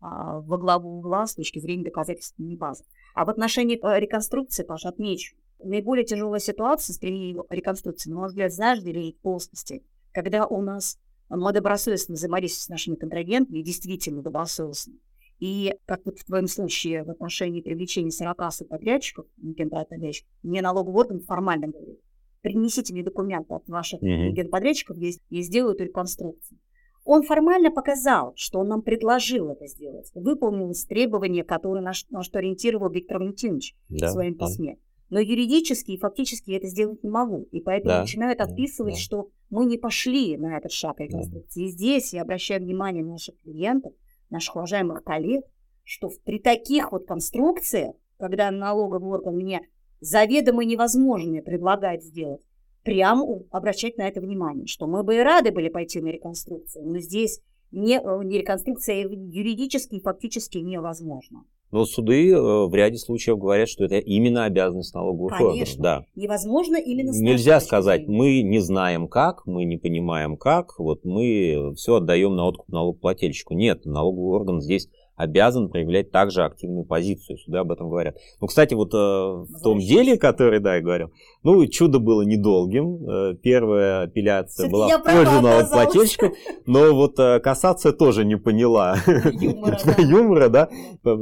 а, 0.02 0.40
во 0.40 0.58
главу 0.58 0.98
угла 0.98 1.28
с 1.28 1.36
точки 1.36 1.60
зрения 1.60 1.84
доказательственной 1.84 2.58
базы. 2.58 2.84
А 3.14 3.26
в 3.26 3.30
отношении 3.30 3.78
э, 3.78 4.00
реконструкции, 4.00 4.64
тоже 4.64 4.88
отмечу, 4.88 5.36
наиболее 5.64 6.06
тяжелая 6.06 6.40
ситуация 6.40 6.96
с 6.96 7.00
реконструкцией, 7.02 8.12
на 8.12 8.22
мой 8.22 8.30
взгляд, 8.30 8.52
знаешь, 8.52 8.80
в 8.80 9.22
плоскости, 9.22 9.84
когда 10.14 10.48
у 10.48 10.64
нас 10.64 10.98
мы 11.30 11.54
добросовестно 11.54 12.16
взаимодействуем 12.16 12.64
с 12.66 12.70
нашими 12.70 12.96
контрагентами, 12.96 13.62
действительно 13.62 14.24
добросовестно, 14.24 14.96
и, 15.40 15.76
как 15.86 16.06
вот 16.06 16.20
в 16.20 16.26
твоем 16.26 16.48
случае, 16.48 17.04
в 17.04 17.10
отношении 17.10 17.62
привлечения 17.62 18.12
40 18.12 18.54
субподрядчиков, 18.54 19.26
генподрядчиков, 19.38 20.32
мне 20.44 20.62
налоговый 20.62 20.96
орган 20.96 21.20
формально 21.22 21.68
говорит, 21.68 22.00
принесите 22.42 22.94
мне 22.94 23.04
документы 23.04 23.54
от 23.54 23.68
ваших 23.68 24.02
mm-hmm. 24.02 24.30
генподрядчиков, 24.30 24.98
я, 24.98 25.12
я 25.30 25.42
сделаю 25.42 25.76
эту 25.76 25.86
реконструкцию. 25.86 26.60
Он 27.06 27.24
формально 27.24 27.70
показал, 27.72 28.34
что 28.36 28.60
он 28.60 28.70
нам 28.70 28.82
предложил 28.82 29.50
это 29.50 29.68
сделать. 29.68 30.10
Выполнилось 30.16 30.86
требование, 30.86 31.44
которое 31.44 31.82
на, 31.82 31.92
на 32.10 32.24
что 32.24 32.40
ориентировал 32.40 32.90
Виктор 32.90 33.20
Валентинович 33.20 33.76
да, 33.90 34.08
в 34.08 34.12
своем 34.12 34.36
письме. 34.36 34.78
Но 35.10 35.20
юридически 35.20 35.92
и 35.92 36.00
фактически 36.00 36.52
я 36.52 36.58
это 36.58 36.68
сделать 36.68 37.04
не 37.04 37.10
могу. 37.10 37.48
И 37.52 37.60
поэтому 37.60 37.96
да, 37.96 38.02
начинают 38.02 38.40
отписывать, 38.40 38.96
да. 38.96 39.00
что 39.00 39.30
мы 39.50 39.66
не 39.66 39.78
пошли 39.78 40.38
на 40.38 40.58
этот 40.58 40.72
шаг 40.72 41.00
реконструкции. 41.00 41.60
Да. 41.60 41.66
И 41.66 41.70
здесь 41.70 42.14
я 42.14 42.22
обращаю 42.22 42.62
внимание 42.62 43.04
наших 43.04 43.36
клиентов, 43.42 43.94
наших 44.34 44.58
уважаемых 44.58 45.04
коллег, 45.04 45.46
что 45.84 46.10
при 46.26 46.40
таких 46.40 46.92
вот 46.92 47.08
конструкциях, 47.08 47.96
когда 48.18 48.52
налоговый 48.52 49.10
орган 49.10 49.36
мне 49.36 49.62
заведомо 50.02 50.66
невозможное 50.66 51.42
предлагает 51.42 52.04
сделать, 52.04 52.42
прямо 52.84 53.26
обращать 53.52 53.98
на 53.98 54.08
это 54.08 54.20
внимание, 54.20 54.68
что 54.68 54.88
мы 54.88 55.04
бы 55.04 55.16
и 55.16 55.20
рады 55.20 55.52
были 55.52 55.70
пойти 55.70 56.02
на 56.02 56.08
реконструкцию, 56.08 56.86
но 56.86 57.00
здесь 57.00 57.42
не, 57.72 57.98
э, 57.98 58.24
не 58.24 58.40
реконструкция 58.40 59.08
юридически 59.08 59.96
и 59.96 60.02
фактически 60.02 60.58
невозможно. 60.58 61.46
Но 61.74 61.86
суды 61.86 62.30
э, 62.30 62.38
в 62.38 62.74
ряде 62.76 63.00
случаев 63.00 63.40
говорят, 63.40 63.68
что 63.68 63.84
это 63.84 63.98
именно 63.98 64.46
обязанность 64.46 64.94
налоговых 64.94 65.36
Конечно. 65.36 65.54
органов. 65.54 65.80
Да. 65.80 66.06
Невозможно 66.22 66.76
именно 66.78 67.10
Нельзя 67.20 67.60
сказать, 67.60 68.08
мы 68.08 68.44
не 68.44 68.60
знаем 68.60 69.08
как, 69.08 69.48
мы 69.48 69.66
не 69.66 69.78
понимаем 69.78 70.38
как, 70.38 70.78
вот 70.78 71.04
мы 71.04 71.74
все 71.76 71.96
отдаем 71.96 72.36
на 72.36 72.46
откуп 72.46 72.70
налогоплательщику. 72.70 73.56
Нет, 73.56 73.86
налоговый 73.86 74.36
орган 74.36 74.62
здесь 74.62 74.88
обязан 75.16 75.70
проявлять 75.70 76.12
также 76.12 76.44
активную 76.44 76.86
позицию. 76.86 77.38
Сюда 77.38 77.62
об 77.62 77.72
этом 77.72 77.90
говорят. 77.90 78.18
Ну, 78.42 78.48
кстати, 78.48 78.74
вот 78.74 78.94
э, 78.94 78.98
в 78.98 79.62
том 79.64 79.80
деле, 79.80 80.18
который, 80.18 80.60
да, 80.60 80.76
я 80.76 80.82
говорил, 80.82 81.12
ну, 81.44 81.66
чудо 81.68 82.00
было 82.00 82.24
недолгим. 82.24 83.08
Э, 83.08 83.36
первая 83.36 84.04
апелляция 84.04 84.70
была 84.70 84.88
в 84.98 85.04
пользу 85.04 85.42
налогоплательщика, 85.42 86.32
но 86.66 86.94
вот 86.94 87.20
э, 87.20 87.40
кассация 87.40 87.92
тоже 87.92 88.26
не 88.26 88.38
поняла 88.38 88.98
юмора, 89.06 89.80
да. 89.86 90.02
юмора, 90.02 90.50
да. 90.50 90.70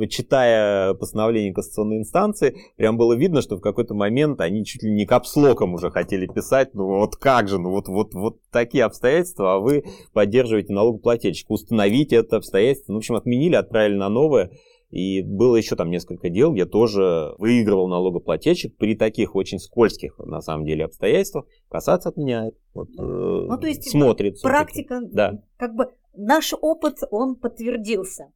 Читая 0.08 0.94
постановление 0.94 1.54
Конституционной 1.54 1.98
инстанции, 1.98 2.56
прям 2.78 2.98
было 2.98 3.14
видно, 3.14 3.42
что 3.42 3.58
в 3.58 3.62
какой-то 3.62 3.94
момент 3.94 4.40
они 4.42 4.66
чуть 4.66 4.84
ли 4.84 4.92
не 4.92 5.06
капслоком 5.06 5.74
уже 5.74 5.92
хотели 5.92 6.28
писать, 6.28 6.74
ну 6.74 6.86
вот 6.86 7.16
как 7.16 7.50
же, 7.50 7.60
ну 7.60 7.72
вот, 7.72 7.88
вот, 7.88 8.14
вот 8.14 8.38
такие 8.52 8.84
обстоятельства, 8.84 9.56
а 9.56 9.60
вы 9.60 9.84
поддерживаете 10.14 10.74
налогоплательщика. 10.74 11.52
Установите 11.52 12.18
это 12.18 12.38
обстоятельство. 12.38 12.94
Ну, 12.94 12.98
в 12.98 13.02
общем, 13.02 13.16
отменили, 13.16 13.56
отправили 13.56 13.81
переправили 13.82 13.98
на 13.98 14.10
новое. 14.10 14.52
И 14.90 15.22
было 15.22 15.56
еще 15.56 15.78
там 15.78 15.90
несколько 15.90 16.30
дел, 16.30 16.52
где 16.52 16.66
тоже 16.66 17.34
выигрывал 17.38 17.88
налогоплательщик 17.88 18.76
при 18.78 18.96
таких 18.96 19.36
очень 19.36 19.58
скользких, 19.58 20.20
на 20.20 20.42
самом 20.42 20.66
деле, 20.66 20.84
обстоятельствах. 20.84 21.46
Касаться 21.70 22.10
отменяет. 22.10 22.56
Вот, 22.74 22.90
э, 22.90 23.02
ну, 23.02 23.58
то 23.58 23.68
есть 23.68 23.90
смотрит. 23.90 24.42
Практика, 24.42 25.00
да. 25.02 25.42
как 25.56 25.76
бы 25.76 25.94
наш 26.14 26.54
опыт, 26.60 26.98
он 27.10 27.38
подтвердился. 27.38 28.34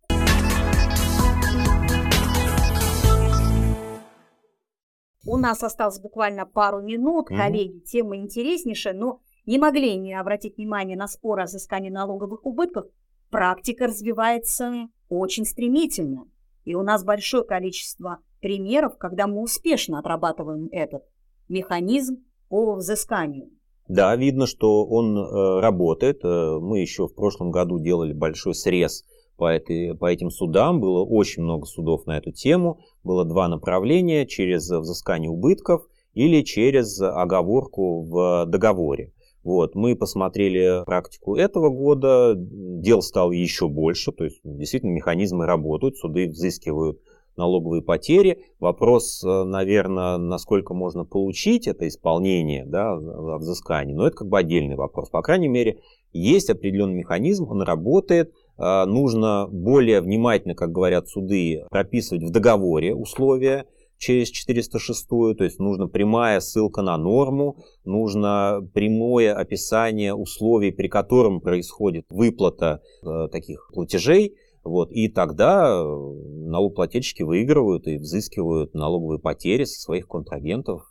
У 5.27 5.37
нас 5.37 5.61
осталось 5.61 5.99
буквально 5.99 6.45
пару 6.45 6.81
минут, 6.81 7.29
mm-hmm. 7.29 7.37
коллеги, 7.37 7.79
тема 7.79 8.15
интереснейшая, 8.15 8.93
но 8.93 9.19
не 9.45 9.57
могли 9.57 9.97
не 9.97 10.13
обратить 10.13 10.55
внимание 10.55 10.95
на 10.95 11.07
спор 11.07 11.41
о 11.41 11.45
взыскании 11.45 11.89
налоговых 11.89 12.45
убытков. 12.45 12.85
Практика 13.29 13.87
развивается 13.87 14.87
очень 15.09 15.45
стремительно. 15.45 16.25
И 16.63 16.75
у 16.75 16.81
нас 16.81 17.03
большое 17.03 17.43
количество 17.43 18.19
примеров, 18.41 18.97
когда 18.97 19.27
мы 19.27 19.41
успешно 19.41 19.99
отрабатываем 19.99 20.67
этот 20.71 21.03
механизм 21.47 22.23
по 22.49 22.75
взысканию. 22.75 23.49
Да, 23.87 24.15
видно, 24.15 24.47
что 24.47 24.85
он 24.85 25.17
э, 25.17 25.59
работает. 25.59 26.23
Э, 26.23 26.57
мы 26.59 26.79
еще 26.79 27.07
в 27.07 27.13
прошлом 27.13 27.51
году 27.51 27.79
делали 27.79 28.13
большой 28.13 28.55
срез 28.55 29.03
по, 29.37 29.45
этой, 29.45 29.95
по 29.95 30.07
этим 30.07 30.31
судам. 30.31 30.79
Было 30.79 31.03
очень 31.03 31.43
много 31.43 31.65
судов 31.65 32.07
на 32.07 32.17
эту 32.17 32.31
тему. 32.31 32.79
Было 33.03 33.25
два 33.25 33.47
направления 33.47 34.25
через 34.25 34.69
взыскание 34.69 35.29
убытков 35.29 35.85
или 36.13 36.41
через 36.41 36.99
оговорку 36.99 38.01
в 38.01 38.45
договоре. 38.47 39.13
Вот, 39.45 39.75
мы 39.75 39.95
посмотрели 39.95 40.83
практику 40.85 41.35
этого 41.35 41.69
года, 41.69 42.33
дел 42.35 43.03
стало 43.03 43.31
еще 43.31 43.67
больше, 43.67 44.11
то 44.11 44.23
есть 44.23 44.39
действительно 44.43 44.89
механизмы 44.89 45.45
работают, 45.45 45.97
суды 45.97 46.27
взыскивают 46.27 46.99
налоговые 47.37 47.83
потери. 47.83 48.39
Вопрос, 48.59 49.23
э, 49.23 49.43
наверное, 49.43 50.17
насколько 50.17 50.73
можно 50.73 51.05
получить 51.05 51.67
это 51.67 51.87
исполнение 51.87 52.65
да, 52.65 52.95
взыскания, 52.95 53.95
но 53.95 54.07
это 54.07 54.17
как 54.17 54.29
бы 54.29 54.39
отдельный 54.39 54.75
вопрос. 54.75 55.11
По 55.11 55.21
крайней 55.21 55.47
мере, 55.47 55.79
есть 56.11 56.49
определенный 56.49 56.95
механизм, 56.95 57.47
он 57.47 57.61
работает, 57.61 58.33
э, 58.57 58.85
нужно 58.85 59.47
более 59.51 60.01
внимательно, 60.01 60.55
как 60.55 60.71
говорят 60.71 61.07
суды, 61.07 61.65
прописывать 61.69 62.23
в 62.23 62.31
договоре 62.31 62.95
условия, 62.95 63.67
через 63.97 64.29
406, 64.29 65.07
то 65.07 65.43
есть 65.43 65.59
нужна 65.59 65.87
прямая 65.87 66.39
ссылка 66.39 66.81
на 66.81 66.97
норму, 66.97 67.57
нужно 67.83 68.67
прямое 68.73 69.33
описание 69.33 70.13
условий, 70.13 70.71
при 70.71 70.87
котором 70.87 71.41
происходит 71.41 72.05
выплата 72.09 72.81
э, 73.03 73.27
таких 73.31 73.69
платежей, 73.73 74.35
вот, 74.63 74.91
и 74.91 75.07
тогда 75.09 75.67
э, 75.67 75.83
налогоплательщики 75.83 77.21
выигрывают 77.21 77.87
и 77.87 77.97
взыскивают 77.97 78.73
налоговые 78.73 79.19
потери 79.19 79.63
со 79.63 79.79
своих 79.79 80.07
контрагентов. 80.07 80.81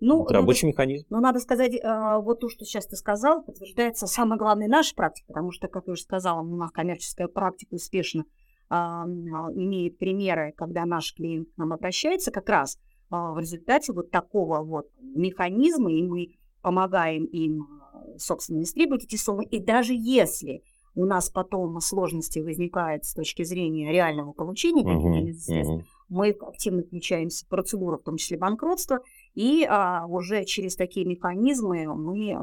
Ну, 0.00 0.24
Это 0.24 0.34
рабочий 0.34 0.66
надо, 0.66 0.74
механизм. 0.74 1.06
Ну, 1.10 1.20
надо 1.20 1.40
сказать, 1.40 1.74
э, 1.74 2.20
вот 2.22 2.40
то, 2.40 2.48
что 2.48 2.64
сейчас 2.64 2.86
ты 2.86 2.94
сказал, 2.94 3.42
подтверждается 3.42 4.06
самой 4.06 4.38
главной 4.38 4.68
нашей 4.68 4.94
практикой, 4.94 5.28
потому 5.28 5.50
что, 5.50 5.66
как 5.66 5.88
я 5.88 5.94
уже 5.94 6.02
сказала, 6.02 6.40
у 6.40 6.56
нас 6.56 6.70
коммерческая 6.70 7.26
практика 7.26 7.74
успешно 7.74 8.24
имеет 8.70 9.98
примеры, 9.98 10.52
когда 10.56 10.84
наш 10.84 11.14
клиент 11.14 11.48
к 11.54 11.56
нам 11.56 11.72
обращается, 11.72 12.30
как 12.30 12.48
раз 12.48 12.78
а, 13.10 13.32
в 13.32 13.38
результате 13.38 13.92
вот 13.92 14.10
такого 14.10 14.62
вот 14.62 14.86
механизма, 15.00 15.92
и 15.92 16.02
мы 16.02 16.36
помогаем 16.60 17.24
им, 17.24 17.62
а, 17.62 18.18
собственно, 18.18 18.62
истребовать 18.62 19.04
эти 19.04 19.16
суммы. 19.16 19.44
И 19.44 19.60
даже 19.60 19.94
если 19.94 20.62
у 20.94 21.04
нас 21.04 21.30
потом 21.30 21.80
сложности 21.80 22.40
возникают 22.40 23.04
с 23.04 23.14
точки 23.14 23.44
зрения 23.44 23.92
реального 23.92 24.32
получения 24.32 24.82
uh-huh, 24.82 25.32
средств, 25.32 25.72
uh-huh. 25.72 25.84
мы 26.08 26.30
активно 26.30 26.82
включаемся 26.82 27.46
в 27.46 27.48
процедуру, 27.48 27.98
в 27.98 28.02
том 28.02 28.16
числе 28.16 28.36
банкротства, 28.36 29.00
и 29.34 29.64
а, 29.64 30.06
уже 30.06 30.44
через 30.44 30.76
такие 30.76 31.06
механизмы 31.06 31.86
мы 31.86 32.36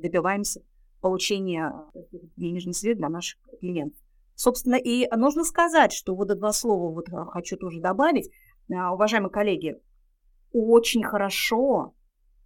добиваемся 0.00 0.62
получения 1.00 1.72
денежных 2.36 2.74
средств 2.74 2.98
для 2.98 3.10
наших 3.10 3.38
клиентов. 3.60 4.00
Собственно, 4.34 4.74
и 4.74 5.08
нужно 5.14 5.44
сказать, 5.44 5.92
что 5.92 6.14
вот 6.14 6.28
два 6.28 6.52
слова 6.52 6.92
вот 6.92 7.06
а, 7.12 7.26
хочу 7.26 7.56
тоже 7.56 7.80
добавить. 7.80 8.30
А, 8.72 8.92
уважаемые 8.92 9.30
коллеги, 9.30 9.76
очень 10.52 11.04
хорошо, 11.04 11.94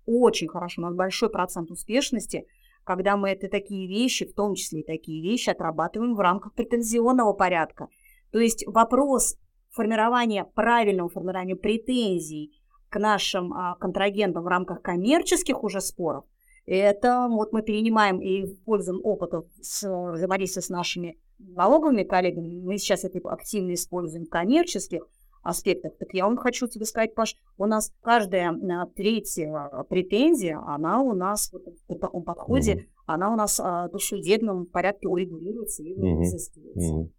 очень 0.07 0.48
хорошо, 0.48 0.83
у 0.83 0.85
нас 0.85 0.94
большой 0.94 1.31
процент 1.31 1.70
успешности, 1.70 2.46
когда 2.85 3.16
мы 3.16 3.31
это 3.31 3.48
такие 3.48 3.87
вещи, 3.88 4.27
в 4.27 4.35
том 4.35 4.55
числе 4.55 4.81
и 4.81 4.87
такие 4.87 5.22
вещи, 5.22 5.51
отрабатываем 5.51 6.14
в 6.14 6.20
рамках 6.20 6.55
претензионного 6.55 7.33
порядка. 7.33 7.88
То 8.33 8.38
есть 8.38 8.66
вопрос 8.66 9.37
формирования, 9.70 10.44
правильного 10.44 11.09
формирования 11.09 11.57
претензий 11.57 12.53
к 12.88 12.98
нашим 12.98 13.53
а, 13.53 13.77
контрагентам 13.77 14.42
в 14.42 14.46
рамках 14.46 14.83
коммерческих 14.83 15.62
уже 15.62 15.81
споров, 15.81 16.24
это 16.66 17.29
вот 17.31 17.53
мы 17.53 17.62
перенимаем 17.62 18.20
и 18.20 18.44
используем 18.44 19.01
опыт 19.03 19.33
с 19.62 19.88
взаимодействия 20.12 20.61
с 20.61 20.68
нашими 20.68 21.18
налоговыми 21.38 22.03
коллегами, 22.03 22.61
мы 22.61 22.79
сейчас 22.79 23.05
это 23.05 23.18
активно 23.29 23.74
используем 23.74 24.27
в 24.27 24.29
коммерческих 24.29 25.07
аспектах, 25.42 25.92
так 25.98 26.09
я 26.12 26.24
вам 26.24 26.37
хочу 26.37 26.66
тебе 26.66 26.85
сказать, 26.85 27.14
Паш, 27.14 27.35
у 27.57 27.66
нас 27.66 27.92
каждая 28.03 28.51
а, 28.51 28.87
третья 28.87 29.70
претензия, 29.88 30.59
она 30.66 31.01
у 31.01 31.14
нас 31.14 31.53
в 31.88 31.94
таком 31.94 32.22
подходе, 32.22 32.74
mm-hmm. 32.74 32.87
она 33.07 33.33
у 33.33 33.37
нас 33.37 33.59
а, 33.61 33.88
в 33.88 33.92
душеведном 33.92 34.66
порядке 34.66 35.09
урегулируется 35.09 35.83
и 35.83 35.94
mm-hmm. 35.94 36.22
изыскивается. 36.22 36.94
Mm-hmm. 36.94 37.11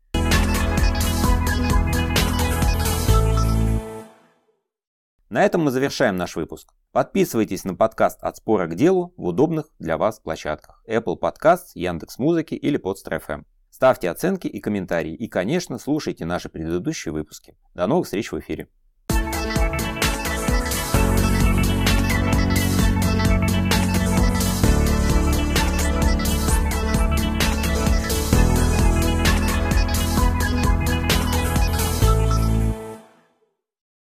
На 5.29 5.45
этом 5.45 5.61
мы 5.61 5.69
завершаем 5.69 6.17
наш 6.17 6.35
выпуск. 6.35 6.73
Подписывайтесь 6.91 7.63
на 7.63 7.75
подкаст 7.75 8.23
«От 8.23 8.37
спора 8.37 8.65
к 8.65 8.73
делу» 8.73 9.13
в 9.15 9.25
удобных 9.25 9.69
для 9.77 9.95
вас 9.95 10.19
площадках 10.19 10.83
Apple 10.87 11.19
Podcasts, 11.19 11.69
Яндекс.Музыки 11.75 12.55
или 12.55 12.79
Podster.fm. 12.79 13.43
Ставьте 13.79 14.09
оценки 14.09 14.45
и 14.45 14.59
комментарии. 14.59 15.13
И, 15.13 15.29
конечно, 15.29 15.77
слушайте 15.77 16.25
наши 16.25 16.49
предыдущие 16.49 17.13
выпуски. 17.13 17.55
До 17.75 17.87
новых 17.87 18.07
встреч 18.07 18.29
в 18.29 18.37
эфире. 18.37 18.67